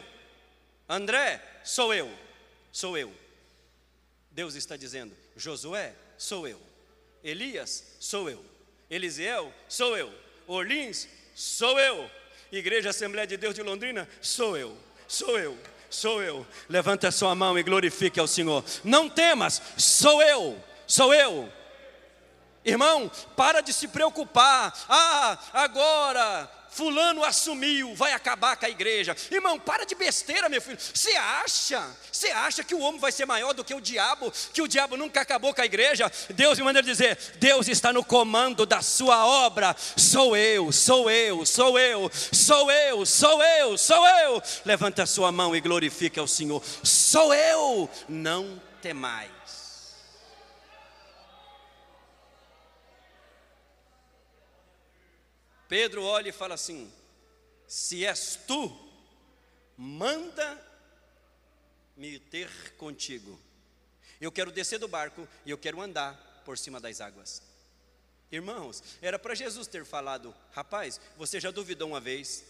André, 0.87 1.41
sou 1.63 1.95
eu. 1.95 2.15
Sou 2.71 2.95
eu. 2.95 3.11
Deus 4.29 4.53
está 4.53 4.77
dizendo: 4.77 5.17
Josué, 5.35 5.95
sou 6.15 6.47
eu. 6.47 6.61
Elias, 7.23 7.95
sou 7.99 8.29
eu. 8.29 8.45
Eliseu, 8.87 9.51
sou 9.67 9.97
eu. 9.97 10.13
Orlins, 10.45 11.07
sou 11.33 11.79
eu. 11.79 12.07
Igreja 12.51 12.91
Assembleia 12.91 13.25
de 13.25 13.35
Deus 13.35 13.55
de 13.55 13.63
Londrina, 13.63 14.07
sou 14.21 14.55
eu. 14.55 14.77
Sou 15.07 15.39
eu. 15.39 15.57
Sou 15.89 16.21
eu. 16.21 16.45
Levanta 16.69 17.07
a 17.07 17.11
sua 17.11 17.33
mão 17.33 17.57
e 17.57 17.63
glorifique 17.63 18.19
ao 18.19 18.27
Senhor. 18.27 18.63
Não 18.83 19.09
temas, 19.09 19.59
sou 19.75 20.21
eu. 20.21 20.63
Sou 20.87 21.13
eu. 21.13 21.51
Irmão, 22.65 23.11
para 23.35 23.61
de 23.61 23.73
se 23.73 23.87
preocupar. 23.87 24.73
Ah, 24.87 25.37
agora 25.53 26.49
fulano 26.73 27.23
assumiu, 27.23 27.93
vai 27.95 28.13
acabar 28.13 28.57
com 28.57 28.65
a 28.65 28.69
igreja. 28.69 29.15
Irmão, 29.31 29.59
para 29.59 29.85
de 29.85 29.95
besteira, 29.95 30.49
meu 30.49 30.61
filho. 30.61 30.77
Você 30.93 31.11
acha? 31.11 31.85
Você 32.11 32.29
acha 32.29 32.63
que 32.63 32.73
o 32.73 32.79
homem 32.79 32.99
vai 32.99 33.11
ser 33.11 33.25
maior 33.25 33.53
do 33.53 33.63
que 33.63 33.73
o 33.73 33.81
diabo? 33.81 34.31
Que 34.51 34.61
o 34.61 34.67
diabo 34.67 34.97
nunca 34.97 35.21
acabou 35.21 35.53
com 35.53 35.61
a 35.61 35.65
igreja? 35.65 36.11
Deus 36.31 36.57
me 36.57 36.63
manda 36.63 36.81
dizer: 36.81 37.17
Deus 37.35 37.67
está 37.67 37.93
no 37.93 38.03
comando 38.03 38.65
da 38.65 38.81
sua 38.81 39.25
obra. 39.25 39.75
Sou 39.95 40.35
eu, 40.35 40.71
sou 40.71 41.09
eu, 41.09 41.45
sou 41.45 41.77
eu, 41.77 42.11
sou 42.31 42.71
eu, 42.71 43.05
sou 43.05 43.43
eu, 43.43 43.77
sou 43.77 44.07
eu. 44.07 44.41
Levanta 44.65 45.03
a 45.03 45.07
sua 45.07 45.31
mão 45.31 45.55
e 45.55 45.61
glorifique 45.61 46.19
ao 46.19 46.27
Senhor. 46.27 46.61
Sou 46.83 47.33
eu, 47.33 47.89
não 48.09 48.61
temais. 48.81 49.32
Pedro 55.67 56.03
olha 56.03 56.29
e 56.29 56.33
fala 56.33 56.55
assim: 56.55 56.91
Se 57.67 58.05
és 58.05 58.35
tu, 58.47 58.71
manda 59.77 60.73
me 61.95 62.19
ter 62.19 62.75
contigo. 62.75 63.39
Eu 64.19 64.31
quero 64.31 64.51
descer 64.51 64.79
do 64.79 64.87
barco 64.87 65.27
e 65.45 65.51
eu 65.51 65.57
quero 65.57 65.81
andar 65.81 66.41
por 66.45 66.57
cima 66.57 66.79
das 66.79 67.01
águas. 67.01 67.41
Irmãos, 68.31 68.83
era 69.01 69.19
para 69.19 69.35
Jesus 69.35 69.67
ter 69.67 69.85
falado: 69.85 70.33
Rapaz, 70.51 70.99
você 71.17 71.39
já 71.39 71.51
duvidou 71.51 71.87
uma 71.87 71.99
vez, 71.99 72.43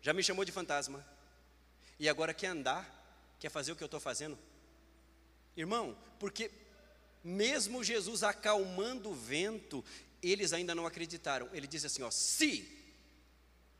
já 0.00 0.12
me 0.12 0.22
chamou 0.22 0.44
de 0.44 0.52
fantasma, 0.52 1.04
e 1.98 2.08
agora 2.08 2.32
quer 2.32 2.48
andar, 2.48 2.86
quer 3.40 3.50
fazer 3.50 3.72
o 3.72 3.76
que 3.76 3.82
eu 3.82 3.86
estou 3.86 4.00
fazendo? 4.00 4.38
Irmão, 5.56 5.98
porque 6.20 6.50
mesmo 7.24 7.82
Jesus 7.82 8.22
acalmando 8.22 9.10
o 9.10 9.14
vento, 9.14 9.84
eles 10.22 10.52
ainda 10.52 10.74
não 10.74 10.86
acreditaram. 10.86 11.48
Ele 11.52 11.66
diz 11.66 11.84
assim: 11.84 12.02
ó, 12.02 12.10
se, 12.10 12.66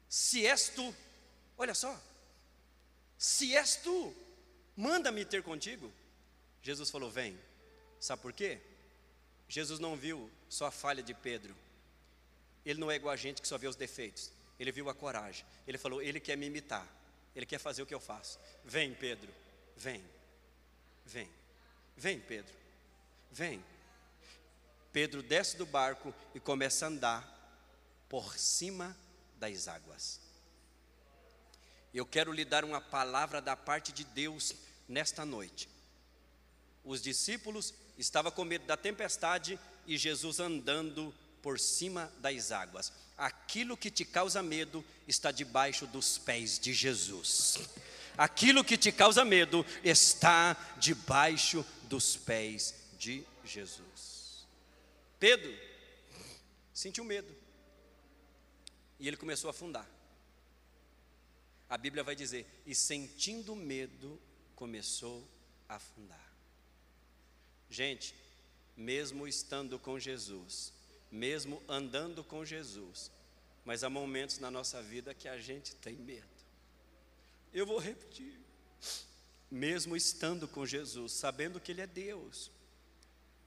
se 0.08 0.46
és 0.46 0.68
tu, 0.68 0.94
olha 1.56 1.74
só, 1.74 2.00
se 3.16 3.56
és 3.56 3.76
tu, 3.76 4.14
manda-me 4.76 5.24
ter 5.24 5.42
contigo. 5.42 5.92
Jesus 6.62 6.90
falou: 6.90 7.10
vem. 7.10 7.38
Sabe 8.00 8.22
por 8.22 8.32
quê? 8.32 8.60
Jesus 9.48 9.80
não 9.80 9.96
viu 9.96 10.30
só 10.48 10.66
a 10.66 10.70
falha 10.70 11.02
de 11.02 11.14
Pedro. 11.14 11.54
Ele 12.64 12.78
não 12.78 12.90
é 12.90 12.96
igual 12.96 13.12
a 13.12 13.16
gente 13.16 13.42
que 13.42 13.48
só 13.48 13.58
vê 13.58 13.66
os 13.66 13.76
defeitos. 13.76 14.30
Ele 14.58 14.70
viu 14.70 14.88
a 14.88 14.94
coragem. 14.94 15.44
Ele 15.66 15.78
falou: 15.78 16.02
Ele 16.02 16.20
quer 16.20 16.36
me 16.36 16.46
imitar. 16.46 16.86
Ele 17.34 17.46
quer 17.46 17.58
fazer 17.58 17.82
o 17.82 17.86
que 17.86 17.94
eu 17.94 18.00
faço. 18.00 18.38
Vem, 18.64 18.94
Pedro. 18.94 19.32
Vem. 19.76 20.04
Vem. 21.06 21.28
Vem, 21.96 22.20
Pedro. 22.20 22.54
Vem. 23.30 23.64
Pedro 24.92 25.22
desce 25.22 25.56
do 25.56 25.66
barco 25.66 26.14
e 26.34 26.40
começa 26.40 26.84
a 26.84 26.88
andar 26.88 27.38
por 28.08 28.38
cima 28.38 28.96
das 29.36 29.68
águas. 29.68 30.20
Eu 31.92 32.06
quero 32.06 32.32
lhe 32.32 32.44
dar 32.44 32.64
uma 32.64 32.80
palavra 32.80 33.40
da 33.40 33.56
parte 33.56 33.92
de 33.92 34.04
Deus 34.04 34.54
nesta 34.88 35.24
noite. 35.24 35.68
Os 36.84 37.02
discípulos 37.02 37.74
estavam 37.96 38.30
com 38.32 38.44
medo 38.44 38.66
da 38.66 38.76
tempestade 38.76 39.58
e 39.86 39.96
Jesus 39.96 40.40
andando 40.40 41.14
por 41.42 41.58
cima 41.58 42.12
das 42.18 42.52
águas. 42.52 42.92
Aquilo 43.16 43.76
que 43.76 43.90
te 43.90 44.04
causa 44.04 44.42
medo 44.42 44.84
está 45.06 45.30
debaixo 45.30 45.86
dos 45.86 46.18
pés 46.18 46.58
de 46.58 46.72
Jesus. 46.72 47.58
Aquilo 48.16 48.64
que 48.64 48.76
te 48.76 48.90
causa 48.90 49.24
medo 49.24 49.64
está 49.84 50.56
debaixo 50.78 51.64
dos 51.84 52.16
pés 52.16 52.74
de 52.98 53.24
Jesus. 53.44 54.17
Pedro 55.18 55.52
sentiu 56.72 57.04
medo. 57.04 57.34
E 58.98 59.06
ele 59.06 59.16
começou 59.16 59.48
a 59.48 59.50
afundar. 59.50 59.88
A 61.68 61.76
Bíblia 61.76 62.02
vai 62.02 62.16
dizer: 62.16 62.46
e 62.66 62.74
sentindo 62.74 63.54
medo, 63.54 64.20
começou 64.54 65.26
a 65.68 65.76
afundar. 65.76 66.32
Gente, 67.70 68.14
mesmo 68.76 69.26
estando 69.26 69.78
com 69.78 69.98
Jesus, 69.98 70.72
mesmo 71.10 71.62
andando 71.68 72.24
com 72.24 72.44
Jesus, 72.44 73.10
mas 73.64 73.84
há 73.84 73.90
momentos 73.90 74.38
na 74.38 74.50
nossa 74.50 74.82
vida 74.82 75.14
que 75.14 75.28
a 75.28 75.38
gente 75.38 75.74
tem 75.76 75.94
medo. 75.94 76.26
Eu 77.52 77.66
vou 77.66 77.78
repetir. 77.78 78.38
Mesmo 79.50 79.96
estando 79.96 80.46
com 80.46 80.66
Jesus, 80.66 81.12
sabendo 81.12 81.58
que 81.58 81.72
Ele 81.72 81.80
é 81.80 81.86
Deus, 81.86 82.50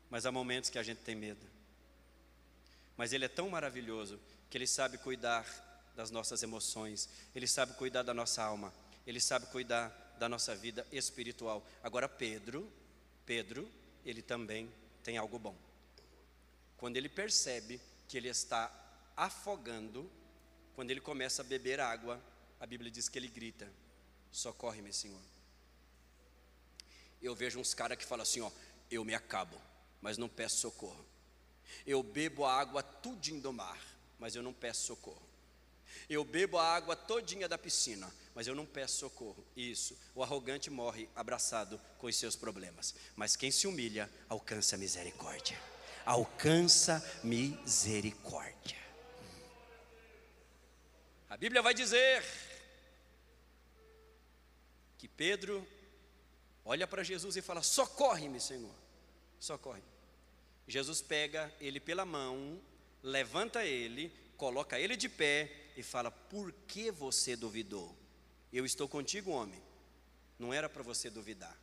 mas 0.09 0.25
há 0.25 0.31
momentos 0.31 0.69
que 0.69 0.79
a 0.79 0.83
gente 0.83 0.99
tem 0.99 1.15
medo. 1.15 1.45
Mas 2.97 3.13
Ele 3.13 3.25
é 3.25 3.29
tão 3.29 3.49
maravilhoso 3.49 4.19
que 4.49 4.57
Ele 4.57 4.67
sabe 4.67 4.97
cuidar 4.97 5.45
das 5.95 6.11
nossas 6.11 6.43
emoções, 6.43 7.09
Ele 7.33 7.47
sabe 7.47 7.73
cuidar 7.73 8.03
da 8.03 8.13
nossa 8.13 8.43
alma, 8.43 8.73
Ele 9.05 9.19
sabe 9.19 9.45
cuidar 9.47 9.89
da 10.21 10.29
nossa 10.29 10.55
vida 10.55 10.85
espiritual. 10.91 11.65
Agora, 11.81 12.07
Pedro, 12.07 12.71
Pedro, 13.25 13.67
ele 14.05 14.21
também 14.21 14.71
tem 15.03 15.17
algo 15.17 15.39
bom. 15.39 15.55
Quando 16.77 16.97
ele 16.97 17.09
percebe 17.09 17.81
que 18.07 18.17
ele 18.17 18.27
está 18.27 18.71
afogando, 19.17 20.07
quando 20.75 20.91
ele 20.91 21.01
começa 21.01 21.41
a 21.41 21.45
beber 21.45 21.79
água, 21.79 22.21
a 22.59 22.67
Bíblia 22.67 22.91
diz 22.91 23.09
que 23.09 23.17
ele 23.17 23.27
grita: 23.27 23.67
Socorre-me, 24.31 24.93
Senhor. 24.93 25.21
Eu 27.19 27.33
vejo 27.33 27.59
uns 27.59 27.73
caras 27.73 27.97
que 27.97 28.05
falam 28.05 28.21
assim: 28.21 28.41
Ó, 28.41 28.51
eu 28.91 29.03
me 29.03 29.15
acabo, 29.15 29.59
mas 30.01 30.19
não 30.19 30.29
peço 30.29 30.57
socorro. 30.57 31.03
Eu 31.85 32.03
bebo 32.03 32.45
a 32.45 32.53
água 32.53 32.83
tudinho 32.83 33.41
do 33.41 33.53
mar, 33.53 33.79
mas 34.19 34.35
eu 34.35 34.43
não 34.43 34.53
peço 34.53 34.85
socorro. 34.87 35.31
Eu 36.09 36.23
bebo 36.23 36.57
a 36.57 36.63
água 36.63 36.95
todinha 36.95 37.47
da 37.47 37.57
piscina, 37.57 38.11
mas 38.35 38.47
eu 38.47 38.55
não 38.55 38.65
peço 38.65 38.97
socorro. 38.97 39.45
Isso, 39.55 39.97
o 40.13 40.23
arrogante 40.23 40.69
morre 40.69 41.07
abraçado 41.15 41.79
com 41.97 42.07
os 42.07 42.15
seus 42.15 42.35
problemas. 42.35 42.93
Mas 43.15 43.35
quem 43.35 43.51
se 43.51 43.67
humilha 43.67 44.09
alcança 44.27 44.77
misericórdia. 44.77 45.59
Alcança 46.05 47.03
misericórdia. 47.23 48.77
A 51.29 51.37
Bíblia 51.37 51.61
vai 51.61 51.73
dizer 51.73 52.23
que 54.97 55.07
Pedro 55.07 55.65
olha 56.65 56.85
para 56.85 57.03
Jesus 57.03 57.37
e 57.37 57.41
fala: 57.41 57.61
Socorre-me, 57.61 58.41
Senhor, 58.41 58.75
socorre. 59.39 59.81
Jesus 60.67 61.01
pega 61.01 61.53
ele 61.59 61.79
pela 61.79 62.05
mão, 62.05 62.59
levanta 63.03 63.65
ele, 63.65 64.11
coloca 64.37 64.79
ele 64.79 64.95
de 64.95 65.09
pé 65.09 65.71
e 65.75 65.83
fala: 65.83 66.11
Por 66.11 66.51
que 66.67 66.91
você 66.91 67.35
duvidou? 67.35 67.95
Eu 68.51 68.65
estou 68.65 68.87
contigo, 68.87 69.31
homem. 69.31 69.61
Não 70.37 70.53
era 70.53 70.67
para 70.67 70.83
você 70.83 71.09
duvidar. 71.09 71.57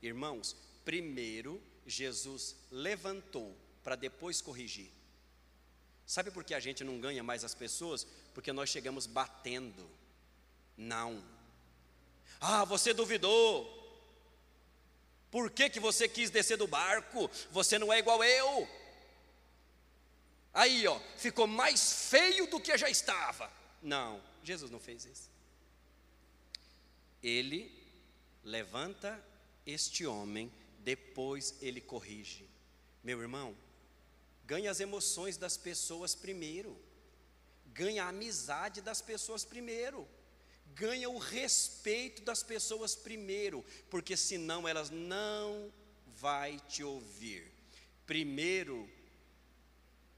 Irmãos, 0.00 0.56
primeiro 0.84 1.62
Jesus 1.86 2.56
levantou 2.70 3.56
para 3.82 3.96
depois 3.96 4.40
corrigir. 4.40 4.90
Sabe 6.06 6.30
por 6.30 6.44
que 6.44 6.54
a 6.54 6.60
gente 6.60 6.84
não 6.84 7.00
ganha 7.00 7.22
mais 7.22 7.44
as 7.44 7.54
pessoas? 7.54 8.06
Porque 8.34 8.52
nós 8.52 8.70
chegamos 8.70 9.06
batendo. 9.06 9.88
Não. 10.76 11.24
Ah, 12.40 12.64
você 12.64 12.92
duvidou. 12.92 13.81
Por 15.32 15.50
que, 15.50 15.70
que 15.70 15.80
você 15.80 16.06
quis 16.06 16.28
descer 16.28 16.58
do 16.58 16.66
barco? 16.68 17.28
Você 17.50 17.78
não 17.78 17.90
é 17.90 17.98
igual 17.98 18.22
eu. 18.22 18.68
Aí, 20.52 20.86
ó, 20.86 21.00
ficou 21.16 21.46
mais 21.46 22.10
feio 22.10 22.46
do 22.48 22.60
que 22.60 22.76
já 22.76 22.90
estava. 22.90 23.50
Não, 23.82 24.22
Jesus 24.44 24.70
não 24.70 24.78
fez 24.78 25.06
isso. 25.06 25.30
Ele 27.22 27.72
levanta 28.44 29.18
este 29.64 30.04
homem, 30.04 30.52
depois 30.80 31.54
ele 31.62 31.80
corrige. 31.80 32.46
Meu 33.02 33.22
irmão, 33.22 33.56
ganha 34.44 34.70
as 34.70 34.80
emoções 34.80 35.38
das 35.38 35.56
pessoas 35.56 36.14
primeiro, 36.14 36.78
ganha 37.68 38.04
a 38.04 38.08
amizade 38.08 38.82
das 38.82 39.00
pessoas 39.00 39.46
primeiro 39.46 40.06
ganha 40.74 41.08
o 41.08 41.18
respeito 41.18 42.22
das 42.22 42.42
pessoas 42.42 42.94
primeiro, 42.94 43.64
porque 43.90 44.16
senão 44.16 44.66
elas 44.68 44.90
não 44.90 45.72
vai 46.16 46.58
te 46.68 46.82
ouvir. 46.82 47.50
Primeiro, 48.06 48.88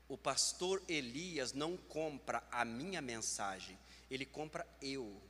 o 0.09 0.17
pastor 0.17 0.83
Elias 0.89 1.53
não 1.53 1.77
compra 1.77 2.47
a 2.51 2.65
minha 2.65 3.01
mensagem, 3.01 3.79
ele 4.11 4.27
compra 4.27 4.67
eu, 4.81 5.21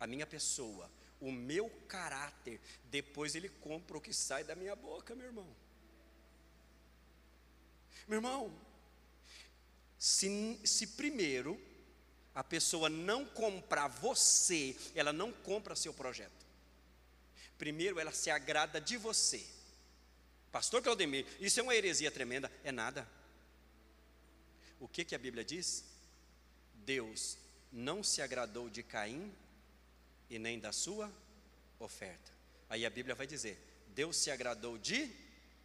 a 0.00 0.06
minha 0.06 0.26
pessoa, 0.26 0.90
o 1.20 1.30
meu 1.30 1.70
caráter. 1.86 2.60
Depois 2.84 3.34
ele 3.34 3.48
compra 3.48 3.96
o 3.96 4.00
que 4.00 4.12
sai 4.12 4.44
da 4.44 4.54
minha 4.54 4.74
boca, 4.74 5.14
meu 5.14 5.26
irmão. 5.26 5.56
Meu 8.08 8.16
irmão, 8.16 8.52
se, 9.98 10.60
se 10.64 10.88
primeiro 10.88 11.60
a 12.34 12.42
pessoa 12.42 12.88
não 12.88 13.24
compra 13.24 13.88
você, 13.88 14.76
ela 14.94 15.12
não 15.12 15.32
compra 15.32 15.76
seu 15.76 15.92
projeto. 15.92 16.46
Primeiro, 17.58 18.00
ela 18.00 18.12
se 18.12 18.30
agrada 18.30 18.80
de 18.80 18.96
você. 18.96 19.44
Pastor 20.50 20.82
Claudemir, 20.82 21.26
isso 21.40 21.60
é 21.60 21.62
uma 21.62 21.74
heresia 21.74 22.10
tremenda. 22.10 22.50
É 22.64 22.72
nada. 22.72 23.06
O 24.80 24.88
que, 24.88 25.04
que 25.04 25.14
a 25.14 25.18
Bíblia 25.18 25.44
diz? 25.44 25.84
Deus 26.74 27.38
não 27.70 28.02
se 28.02 28.20
agradou 28.20 28.68
de 28.68 28.82
Caim 28.82 29.32
e 30.28 30.38
nem 30.38 30.58
da 30.58 30.72
sua 30.72 31.10
oferta. 31.78 32.32
Aí 32.68 32.84
a 32.84 32.90
Bíblia 32.90 33.14
vai 33.14 33.26
dizer: 33.26 33.58
Deus 33.88 34.16
se 34.16 34.30
agradou 34.30 34.76
de 34.78 35.10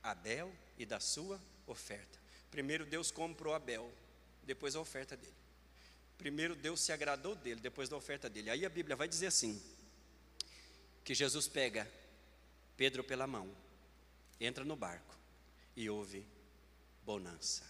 Abel 0.03 0.53
e 0.78 0.86
da 0.86 0.99
sua 0.99 1.41
oferta. 1.65 2.20
Primeiro 2.51 2.86
Deus 2.86 3.11
comprou 3.11 3.53
Abel, 3.53 3.91
depois 4.43 4.76
a 4.76 4.80
oferta 4.80 5.18
dele 5.18 5.36
primeiro 6.18 6.55
Deus 6.55 6.82
se 6.82 6.91
agradou 6.91 7.36
dele, 7.36 7.59
depois 7.61 7.89
da 7.89 7.95
oferta 7.95 8.30
dele. 8.30 8.49
Aí 8.49 8.65
a 8.65 8.70
Bíblia 8.70 8.95
vai 8.95 9.07
dizer 9.07 9.28
assim: 9.28 9.61
que 11.03 11.13
Jesus 11.13 11.47
pega 11.47 11.89
Pedro 12.76 13.03
pela 13.03 13.26
mão, 13.26 13.49
entra 14.39 14.65
no 14.65 14.76
barco 14.76 15.15
e 15.76 15.89
houve 15.89 16.26
bonança. 17.05 17.63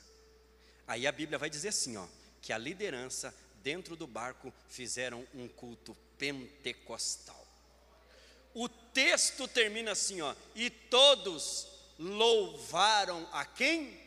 Aí 0.88 1.06
a 1.06 1.12
Bíblia 1.12 1.38
vai 1.38 1.50
dizer 1.50 1.68
assim, 1.68 1.98
ó, 1.98 2.08
que 2.42 2.52
a 2.52 2.58
liderança 2.58 3.36
dentro 3.62 3.96
do 3.96 4.08
barco 4.08 4.54
fizeram 4.70 5.28
um 5.34 5.48
culto 5.48 5.96
pentecostal. 6.18 7.46
O 8.54 8.68
texto 8.68 9.48
termina 9.48 9.92
assim, 9.92 10.22
ó, 10.22 10.34
e 10.56 10.70
todos 10.70 11.68
louvaram 12.00 13.28
a 13.32 13.46
quem? 13.46 14.07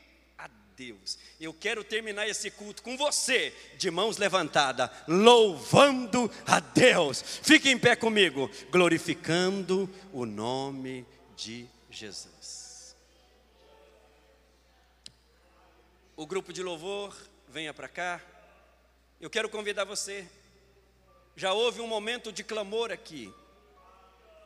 Deus. 0.80 1.18
Eu 1.38 1.52
quero 1.52 1.84
terminar 1.84 2.26
esse 2.26 2.50
culto 2.50 2.82
com 2.82 2.96
você, 2.96 3.54
de 3.76 3.90
mãos 3.90 4.16
levantadas, 4.16 4.88
louvando 5.06 6.30
a 6.46 6.58
Deus. 6.58 7.22
Fique 7.42 7.68
em 7.68 7.78
pé 7.78 7.94
comigo, 7.94 8.50
glorificando 8.70 9.90
o 10.10 10.24
nome 10.24 11.06
de 11.36 11.66
Jesus. 11.90 12.96
O 16.16 16.26
grupo 16.26 16.50
de 16.50 16.62
louvor, 16.62 17.14
venha 17.46 17.74
para 17.74 17.86
cá. 17.86 18.18
Eu 19.20 19.28
quero 19.28 19.50
convidar 19.50 19.84
você. 19.84 20.26
Já 21.36 21.52
houve 21.52 21.82
um 21.82 21.86
momento 21.86 22.32
de 22.32 22.42
clamor 22.42 22.90
aqui. 22.90 23.30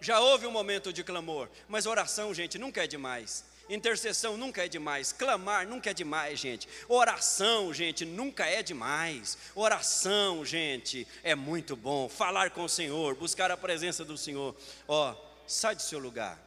Já 0.01 0.19
houve 0.19 0.49
um 0.49 0.51
momento 0.51 0.93
de 0.93 1.05
clamor, 1.05 1.49
mas 1.69 1.87
oração, 1.87 2.35
gente, 2.35 2.59
nunca 2.59 2.83
é 2.83 2.89
demais. 2.89 3.54
Intercessão 3.69 4.37
nunca 4.37 4.65
é 4.65 4.69
demais, 4.69 5.11
clamar 5.13 5.67
nunca 5.67 5.91
é 5.91 5.95
demais, 5.95 6.39
gente. 6.39 6.69
Oração, 6.89 7.73
gente, 7.73 8.05
nunca 8.05 8.47
é 8.47 8.63
demais. 8.63 9.39
Oração, 9.55 10.45
gente, 10.45 11.07
é 11.23 11.35
muito 11.35 11.75
bom. 11.75 12.09
Falar 12.09 12.51
com 12.51 12.65
o 12.65 12.69
Senhor, 12.69 13.15
buscar 13.15 13.51
a 13.51 13.57
presença 13.57 14.05
do 14.05 14.19
Senhor. 14.19 14.55
Ó, 14.87 15.13
oh, 15.13 15.17
sai 15.47 15.75
do 15.75 15.83
seu 15.83 15.99
lugar 15.99 16.39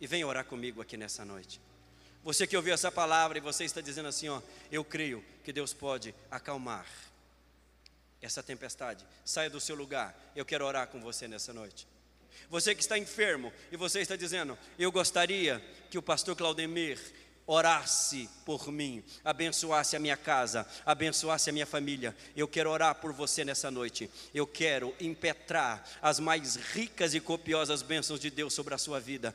e 0.00 0.06
vem 0.06 0.24
orar 0.24 0.46
comigo 0.46 0.80
aqui 0.80 0.96
nessa 0.96 1.24
noite. 1.24 1.60
Você 2.24 2.46
que 2.46 2.56
ouviu 2.56 2.72
essa 2.72 2.90
palavra 2.90 3.36
e 3.36 3.40
você 3.40 3.64
está 3.64 3.80
dizendo 3.80 4.08
assim, 4.08 4.28
ó, 4.28 4.40
eu 4.70 4.84
creio 4.84 5.22
que 5.44 5.52
Deus 5.52 5.74
pode 5.74 6.14
acalmar 6.30 6.86
essa 8.22 8.42
tempestade. 8.42 9.04
Saia 9.24 9.50
do 9.50 9.60
seu 9.60 9.74
lugar. 9.74 10.16
Eu 10.34 10.44
quero 10.44 10.64
orar 10.64 10.86
com 10.86 11.00
você 11.00 11.28
nessa 11.28 11.52
noite. 11.52 11.86
Você 12.48 12.74
que 12.74 12.80
está 12.82 12.98
enfermo 12.98 13.52
e 13.70 13.76
você 13.76 14.00
está 14.00 14.16
dizendo: 14.16 14.58
Eu 14.78 14.92
gostaria 14.92 15.62
que 15.90 15.98
o 15.98 16.02
pastor 16.02 16.36
Claudemir 16.36 16.98
orasse 17.46 18.28
por 18.44 18.70
mim, 18.70 19.02
abençoasse 19.24 19.96
a 19.96 19.98
minha 19.98 20.16
casa, 20.16 20.66
abençoasse 20.86 21.50
a 21.50 21.52
minha 21.52 21.66
família. 21.66 22.16
Eu 22.36 22.46
quero 22.46 22.70
orar 22.70 22.94
por 22.94 23.12
você 23.12 23.44
nessa 23.44 23.70
noite. 23.70 24.10
Eu 24.32 24.46
quero 24.46 24.94
impetrar 25.00 25.86
as 26.00 26.20
mais 26.20 26.56
ricas 26.56 27.14
e 27.14 27.20
copiosas 27.20 27.82
bênçãos 27.82 28.20
de 28.20 28.30
Deus 28.30 28.54
sobre 28.54 28.74
a 28.74 28.78
sua 28.78 29.00
vida, 29.00 29.34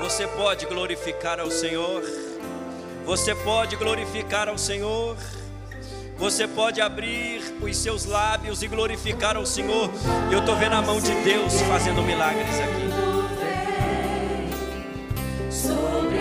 Você 0.00 0.26
pode 0.26 0.66
glorificar 0.66 1.40
ao 1.40 1.50
Senhor. 1.50 2.02
Você 3.04 3.34
pode 3.34 3.76
glorificar 3.76 4.48
ao 4.48 4.58
Senhor. 4.58 5.16
Você 6.16 6.48
pode 6.48 6.80
abrir 6.80 7.42
os 7.60 7.76
seus 7.76 8.04
lábios 8.04 8.62
e 8.62 8.68
glorificar 8.68 9.36
ao 9.36 9.46
Senhor. 9.46 9.90
Eu 10.32 10.40
estou 10.40 10.56
vendo 10.56 10.74
a 10.74 10.82
mão 10.82 11.00
de 11.00 11.14
Deus 11.22 11.60
fazendo 11.62 12.02
milagres 12.02 12.58
aqui. 12.60 12.88
Sobre 15.50 16.17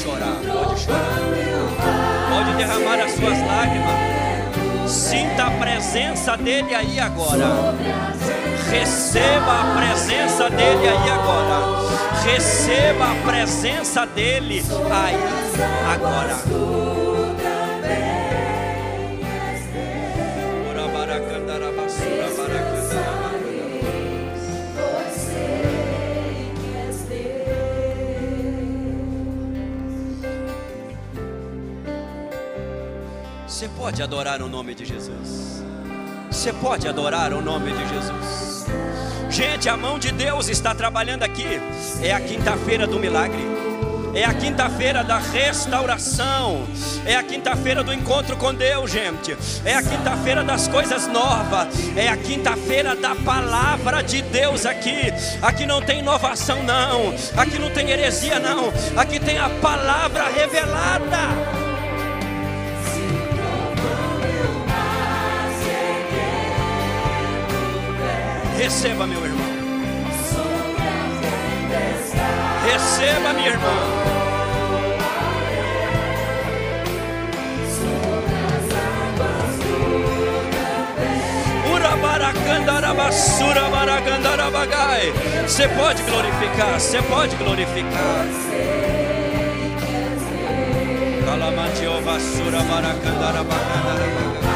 chorar, 0.00 0.40
pode 0.46 0.80
chorar. 0.80 1.18
Pode 2.30 2.56
derramar 2.56 3.00
as 3.00 3.12
suas 3.12 3.38
lágrimas. 3.46 4.90
Sinta 4.90 5.44
a 5.44 5.50
presença 5.52 6.36
dele 6.36 6.74
aí 6.74 6.98
agora. 6.98 7.74
Receba 8.70 9.60
a 9.60 9.76
presença 9.76 10.50
dele 10.50 10.88
aí 10.88 11.10
agora. 11.10 11.80
Receba 12.24 13.12
a 13.12 13.14
presença 13.26 14.06
dele 14.06 14.62
aí, 14.90 15.16
agora. 15.94 17.09
Pode 33.80 34.02
adorar 34.02 34.42
o 34.42 34.48
nome 34.48 34.74
de 34.74 34.84
Jesus. 34.84 35.64
Você 36.30 36.52
pode 36.52 36.86
adorar 36.86 37.32
o 37.32 37.40
nome 37.40 37.72
de 37.72 37.88
Jesus. 37.88 38.66
Gente, 39.30 39.70
a 39.70 39.76
mão 39.76 39.98
de 39.98 40.12
Deus 40.12 40.50
está 40.50 40.74
trabalhando 40.74 41.22
aqui. 41.22 41.58
É 42.02 42.12
a 42.12 42.20
quinta-feira 42.20 42.86
do 42.86 42.98
milagre. 42.98 43.40
É 44.14 44.22
a 44.26 44.34
quinta-feira 44.34 45.02
da 45.02 45.16
restauração. 45.16 46.66
É 47.06 47.16
a 47.16 47.22
quinta-feira 47.22 47.82
do 47.82 47.90
encontro 47.90 48.36
com 48.36 48.52
Deus, 48.52 48.90
gente. 48.90 49.34
É 49.64 49.74
a 49.74 49.82
quinta-feira 49.82 50.44
das 50.44 50.68
coisas 50.68 51.06
novas. 51.06 51.68
É 51.96 52.10
a 52.10 52.18
quinta-feira 52.18 52.94
da 52.94 53.14
palavra 53.14 54.02
de 54.02 54.20
Deus 54.20 54.66
aqui. 54.66 55.10
Aqui 55.40 55.64
não 55.64 55.80
tem 55.80 56.00
inovação, 56.00 56.62
não. 56.64 57.14
Aqui 57.34 57.58
não 57.58 57.70
tem 57.70 57.88
heresia, 57.88 58.38
não. 58.38 58.70
Aqui 58.94 59.18
tem 59.18 59.38
a 59.38 59.48
palavra 59.48 60.28
revelada. 60.28 61.59
Receba, 68.60 69.06
meu 69.06 69.24
irmão. 69.24 69.46
Receba, 72.70 73.32
minha 73.32 73.48
irmã. 73.48 73.70
Você 85.46 85.68
pode 85.68 86.02
glorificar, 86.02 86.78
você 86.80 87.02
pode 87.02 87.36
glorificar. 87.36 88.26
Calamantiovassura 91.24 92.62
baracandarabagandarabagai. 92.62 94.40
Olha 94.40 94.49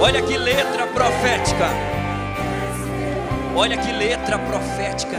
Olha 0.00 0.22
que 0.22 0.38
letra 0.38 0.86
profética. 0.86 1.66
Olha 3.56 3.76
que 3.76 3.90
letra 3.90 4.38
profética. 4.38 5.16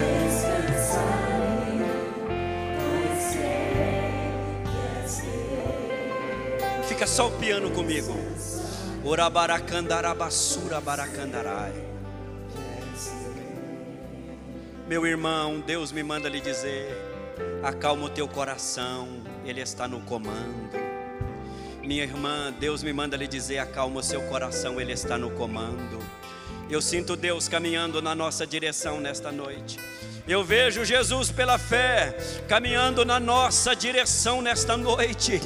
Fica 6.88 7.06
só 7.06 7.28
o 7.28 7.32
piano 7.32 7.70
comigo. 7.72 8.16
Baracandarai. 10.80 11.74
Meu 14.88 15.06
irmão, 15.06 15.60
Deus 15.60 15.92
me 15.92 16.04
manda 16.04 16.30
lhe 16.30 16.40
dizer: 16.40 16.88
acalma 17.62 18.06
o 18.06 18.10
teu 18.10 18.30
coração, 18.30 19.10
Ele 19.44 19.60
está 19.60 19.90
no 19.90 20.00
comando. 20.02 20.89
Minha 21.90 22.04
irmã, 22.04 22.54
Deus 22.60 22.84
me 22.84 22.94
manda 22.94 23.18
lhe 23.18 23.28
dizer: 23.28 23.58
acalma 23.58 24.00
o 24.00 24.04
seu 24.04 24.22
coração, 24.28 24.80
Ele 24.80 24.94
está 24.94 25.18
no 25.18 25.32
comando. 25.32 25.98
Eu 26.70 26.84
sinto 26.84 27.16
Deus 27.16 27.48
caminhando 27.48 28.00
na 28.00 28.14
nossa 28.14 28.46
direção 28.46 29.00
nesta 29.00 29.32
noite. 29.32 29.80
Eu 30.28 30.44
vejo 30.44 30.86
Jesus 30.86 31.32
pela 31.32 31.58
fé 31.58 32.16
caminhando 32.48 33.04
na 33.04 33.20
nossa 33.20 33.76
direção 33.76 34.40
nesta 34.40 34.78
noite. 34.78 35.42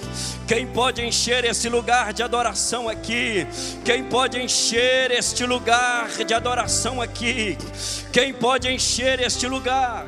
Quem 0.45 0.67
pode 0.67 1.01
encher 1.01 1.45
esse 1.45 1.69
lugar 1.69 2.11
de 2.11 2.21
adoração 2.21 2.89
aqui? 2.89 3.47
Quem 3.85 4.03
pode 4.03 4.37
encher 4.37 5.11
este 5.11 5.45
lugar 5.45 6.09
de 6.09 6.33
adoração 6.33 7.01
aqui? 7.01 7.57
Quem 8.11 8.33
pode 8.33 8.67
encher 8.67 9.21
este 9.21 9.47
lugar? 9.47 10.05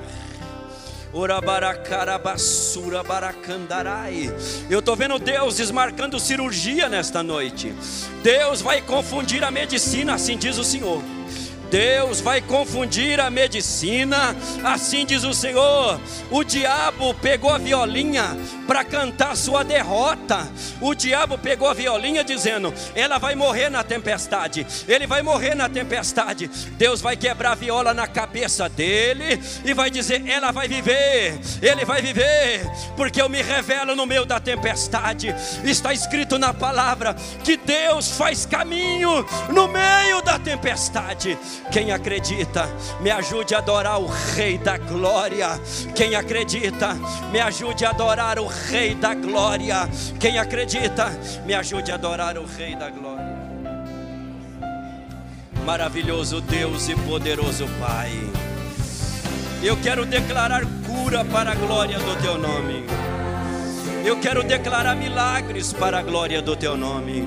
Baracandarai. 3.01 4.35
Eu 4.69 4.79
estou 4.79 4.97
vendo 4.97 5.17
Deus 5.17 5.55
desmarcando 5.55 6.19
cirurgia 6.19 6.89
nesta 6.89 7.23
noite. 7.23 7.73
Deus 8.21 8.61
vai 8.61 8.81
confundir 8.81 9.41
a 9.41 9.49
medicina, 9.49 10.15
assim 10.15 10.37
diz 10.37 10.57
o 10.57 10.63
Senhor. 10.63 11.01
Deus 11.71 12.19
vai 12.19 12.41
confundir 12.41 13.19
a 13.21 13.29
medicina, 13.29 14.35
assim 14.61 15.05
diz 15.05 15.23
o 15.23 15.33
Senhor. 15.33 15.99
O 16.29 16.43
diabo 16.43 17.13
pegou 17.15 17.49
a 17.49 17.57
violinha 17.57 18.35
para 18.67 18.83
cantar 18.83 19.35
sua 19.35 19.63
derrota. 19.63 20.47
O 20.81 20.93
diabo 20.93 21.37
pegou 21.37 21.69
a 21.69 21.73
violinha 21.73 22.23
dizendo: 22.23 22.73
ela 22.93 23.17
vai 23.17 23.35
morrer 23.35 23.69
na 23.69 23.83
tempestade, 23.83 24.65
ele 24.87 25.07
vai 25.07 25.21
morrer 25.21 25.55
na 25.55 25.69
tempestade. 25.69 26.47
Deus 26.77 27.01
vai 27.01 27.15
quebrar 27.15 27.51
a 27.51 27.55
viola 27.55 27.93
na 27.93 28.07
cabeça 28.07 28.67
dele 28.67 29.41
e 29.63 29.73
vai 29.73 29.89
dizer: 29.89 30.27
ela 30.27 30.51
vai 30.51 30.67
viver, 30.67 31.39
ele 31.61 31.85
vai 31.85 32.01
viver, 32.01 32.65
porque 32.95 33.21
eu 33.21 33.29
me 33.29 33.41
revelo 33.41 33.95
no 33.95 34.05
meio 34.05 34.25
da 34.25 34.39
tempestade. 34.39 35.33
Está 35.63 35.93
escrito 35.93 36.37
na 36.37 36.53
palavra 36.53 37.15
que 37.43 37.57
Deus 37.57 38.11
faz 38.11 38.45
caminho 38.45 39.25
no 39.49 39.67
meio 39.67 40.21
da 40.21 40.39
tempestade. 40.39 41.37
Quem 41.71 41.91
acredita, 41.91 42.69
me 43.01 43.11
ajude 43.11 43.55
a 43.55 43.59
adorar 43.59 43.99
o 43.99 44.07
Rei 44.07 44.57
da 44.57 44.77
Glória. 44.77 45.59
Quem 45.95 46.15
acredita, 46.15 46.95
me 47.31 47.39
ajude 47.39 47.85
a 47.85 47.89
adorar 47.89 48.39
o 48.39 48.54
Rei 48.69 48.95
da 48.95 49.13
Glória. 49.13 49.89
Quem 50.19 50.37
acredita, 50.37 51.11
me 51.45 51.53
ajude 51.53 51.91
a 51.91 51.95
adorar 51.95 52.37
o 52.37 52.45
Rei 52.45 52.75
da 52.75 52.89
Glória. 52.89 53.35
Maravilhoso 55.65 56.41
Deus 56.41 56.89
e 56.89 56.95
poderoso 56.95 57.67
Pai. 57.79 58.11
Eu 59.63 59.75
quero 59.77 60.05
declarar 60.05 60.61
cura 60.85 61.25
para 61.25 61.51
a 61.51 61.55
glória 61.55 61.97
do 61.97 62.21
Teu 62.21 62.37
nome. 62.37 62.85
Eu 64.05 64.19
quero 64.19 64.43
declarar 64.43 64.95
milagres 64.95 65.73
para 65.73 65.97
a 65.97 66.03
glória 66.03 66.39
do 66.41 66.55
Teu 66.55 66.77
nome. 66.77 67.23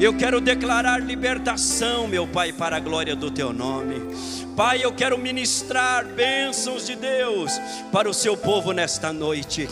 Eu 0.00 0.14
quero 0.14 0.40
declarar 0.40 1.02
libertação, 1.02 2.06
meu 2.06 2.26
Pai, 2.26 2.52
para 2.52 2.76
a 2.76 2.80
glória 2.80 3.16
do 3.16 3.30
Teu 3.30 3.52
nome. 3.52 4.00
Pai, 4.56 4.84
eu 4.84 4.92
quero 4.92 5.16
ministrar 5.16 6.04
bênçãos 6.04 6.86
de 6.86 6.94
Deus 6.94 7.52
para 7.90 8.08
o 8.08 8.12
Seu 8.12 8.36
povo 8.36 8.72
nesta 8.72 9.10
noite. 9.10 9.66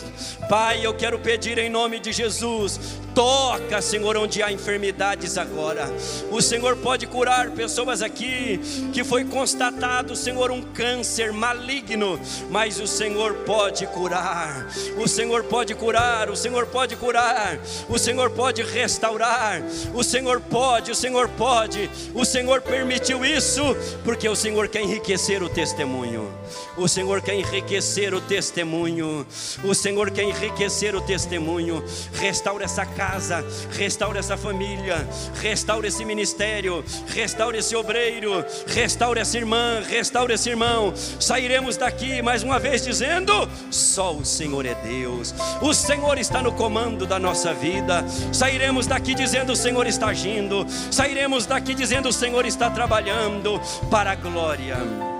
Pai, 0.49 0.83
eu 0.83 0.93
quero 0.93 1.19
pedir 1.19 1.59
em 1.59 1.69
nome 1.69 1.99
de 1.99 2.11
Jesus, 2.11 2.79
toca, 3.13 3.79
Senhor, 3.79 4.17
onde 4.17 4.41
há 4.41 4.51
enfermidades 4.51 5.37
agora. 5.37 5.87
O 6.31 6.41
Senhor 6.41 6.77
pode 6.77 7.05
curar 7.05 7.51
pessoas 7.51 8.01
aqui 8.01 8.59
que 8.91 9.03
foi 9.03 9.23
constatado, 9.23 10.15
Senhor, 10.15 10.49
um 10.49 10.61
câncer 10.61 11.31
maligno, 11.31 12.19
mas 12.49 12.79
o 12.79 12.87
Senhor 12.87 13.35
pode 13.45 13.85
curar. 13.87 14.67
O 14.97 15.07
Senhor 15.07 15.43
pode 15.43 15.75
curar, 15.75 16.29
o 16.29 16.35
Senhor 16.35 16.65
pode 16.65 16.95
curar, 16.95 17.59
o 17.87 17.99
Senhor 17.99 18.31
pode 18.31 18.63
restaurar. 18.63 19.61
O 19.93 20.03
Senhor 20.03 20.41
pode, 20.41 20.91
o 20.91 20.95
Senhor 20.95 21.29
pode. 21.29 21.89
O 22.15 22.25
Senhor 22.25 22.61
permitiu 22.61 23.23
isso 23.23 23.61
porque 24.03 24.27
o 24.27 24.35
Senhor 24.35 24.70
quer 24.71 24.81
enriquecer 24.81 25.43
o 25.43 25.49
testemunho. 25.49 26.31
O 26.77 26.87
Senhor 26.87 27.21
quer 27.21 27.35
enriquecer 27.35 28.13
o 28.13 28.21
testemunho. 28.21 29.27
O 29.63 29.75
Senhor 29.75 30.09
quer 30.09 30.23
enriquecer 30.23 30.95
o 30.95 31.01
testemunho. 31.01 31.83
Restaura 32.13 32.63
essa 32.63 32.85
casa, 32.85 33.45
restaura 33.71 34.19
essa 34.19 34.37
família, 34.37 35.05
restaura 35.41 35.87
esse 35.87 36.05
ministério, 36.05 36.83
restaura 37.07 37.57
esse 37.57 37.75
obreiro, 37.75 38.45
restaura 38.67 39.19
essa 39.19 39.37
irmã, 39.37 39.83
restaura 39.87 40.33
esse 40.33 40.49
irmão. 40.49 40.93
Sairemos 41.19 41.75
daqui 41.75 42.21
mais 42.21 42.41
uma 42.41 42.57
vez 42.57 42.81
dizendo: 42.83 43.33
só 43.69 44.13
o 44.13 44.23
Senhor 44.23 44.65
é 44.65 44.75
Deus. 44.75 45.35
O 45.61 45.73
Senhor 45.73 46.17
está 46.17 46.41
no 46.41 46.53
comando 46.53 47.05
da 47.05 47.19
nossa 47.19 47.53
vida. 47.53 48.05
Sairemos 48.31 48.87
daqui 48.87 49.13
dizendo: 49.13 49.51
o 49.51 49.55
Senhor 49.55 49.85
está 49.85 50.07
agindo. 50.07 50.65
Sairemos 50.89 51.45
daqui 51.45 51.75
dizendo: 51.75 52.07
o 52.07 52.13
Senhor 52.13 52.45
está 52.45 52.69
trabalhando 52.69 53.59
para 53.89 54.11
a 54.11 54.15
glória 54.15 54.60
um, 54.69 55.10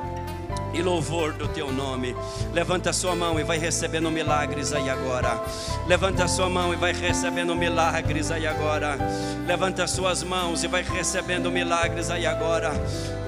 e 0.73 0.81
louvor 0.81 1.33
do 1.33 1.47
teu 1.47 1.71
nome. 1.71 2.15
Levanta 2.53 2.89
a 2.89 2.93
sua 2.93 3.15
mão 3.15 3.39
e 3.39 3.43
vai 3.43 3.57
recebendo 3.57 4.09
milagres 4.11 4.73
aí 4.73 4.89
agora. 4.89 5.41
Levanta 5.87 6.25
a 6.25 6.27
sua 6.27 6.49
mão 6.49 6.73
e 6.73 6.77
vai 6.77 6.93
recebendo 6.93 7.55
milagres 7.55 8.31
aí 8.31 8.47
agora. 8.47 8.97
Levanta 9.45 9.83
as 9.83 9.91
suas 9.91 10.23
mãos 10.23 10.63
e 10.63 10.67
vai 10.67 10.83
recebendo 10.83 11.51
milagres 11.51 12.09
aí 12.09 12.25
agora. 12.25 12.71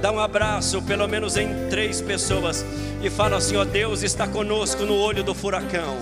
Dá 0.04 0.12
um 0.12 0.20
abraço, 0.20 0.82
pelo 0.82 1.08
menos 1.08 1.38
em 1.38 1.70
três 1.70 2.02
pessoas, 2.02 2.66
e 3.02 3.10
fala 3.10 3.38
assim: 3.38 3.56
ó, 3.56 3.64
Deus 3.64 4.04
está 4.04 4.28
conosco 4.28 4.84
no 4.84 4.98
olho 4.98 5.24
do 5.24 5.34
furacão. 5.34 5.96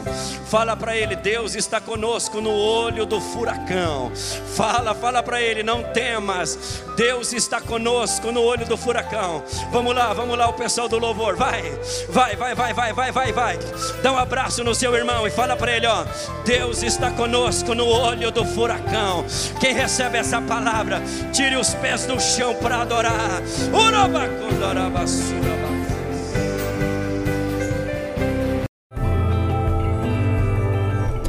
Fala 0.47 0.75
para 0.75 0.97
ele: 0.97 1.15
Deus 1.15 1.53
está 1.53 1.79
conosco 1.79 2.41
no 2.41 2.49
olho 2.49 3.05
do 3.05 3.21
furacão. 3.21 4.11
Fala, 4.55 4.95
fala 4.95 5.21
para 5.21 5.39
ele: 5.39 5.61
não 5.61 5.83
temas, 5.83 6.81
Deus 6.97 7.31
está 7.31 7.61
conosco 7.61 8.31
no 8.31 8.41
olho 8.41 8.65
do 8.65 8.75
furacão. 8.75 9.43
Vamos 9.71 9.93
lá, 9.93 10.11
vamos 10.13 10.35
lá, 10.35 10.49
o 10.49 10.53
pessoal 10.53 10.89
do 10.89 10.97
louvor, 10.97 11.30
vai, 11.36 11.61
vai, 12.09 12.36
vai, 12.36 12.55
vai, 12.55 12.73
vai, 12.73 12.93
vai, 12.93 13.11
vai, 13.11 13.32
vai. 13.32 13.59
Dá 14.01 14.11
um 14.11 14.17
abraço 14.17 14.63
no 14.63 14.73
seu 14.73 14.93
irmão 14.95 15.27
e 15.27 15.32
fala 15.32 15.55
para 15.55 15.75
ele: 15.75 15.88
ó, 15.88 16.05
Deus 16.45 16.84
está 16.84 17.11
conosco 17.11 17.73
no 17.73 17.86
olho 17.86 18.32
do 18.32 18.45
furacão. 18.45 19.25
Quem 19.59 19.73
recebe 19.73 20.17
essa 20.17 20.41
palavra, 20.41 21.01
tire 21.32 21.55
os 21.55 21.73
pés 21.75 22.05
do 22.05 22.19
chão 22.19 22.55
para 22.55 22.82
adorar. 22.82 23.41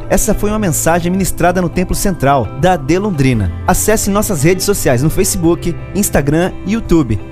Essa 0.09 0.34
foi 0.34 0.50
uma 0.50 0.59
mensagem 0.59 1.11
ministrada 1.11 1.62
no 1.62 1.70
Templo 1.70 1.94
Central 1.94 2.44
da 2.61 2.74
AD 2.74 2.98
Londrina. 2.98 3.50
Acesse 3.66 4.11
nossas 4.11 4.42
redes 4.42 4.66
sociais 4.66 5.03
no 5.03 5.09
Facebook, 5.09 5.74
Instagram 5.94 6.53
e 6.66 6.72
YouTube 6.72 7.32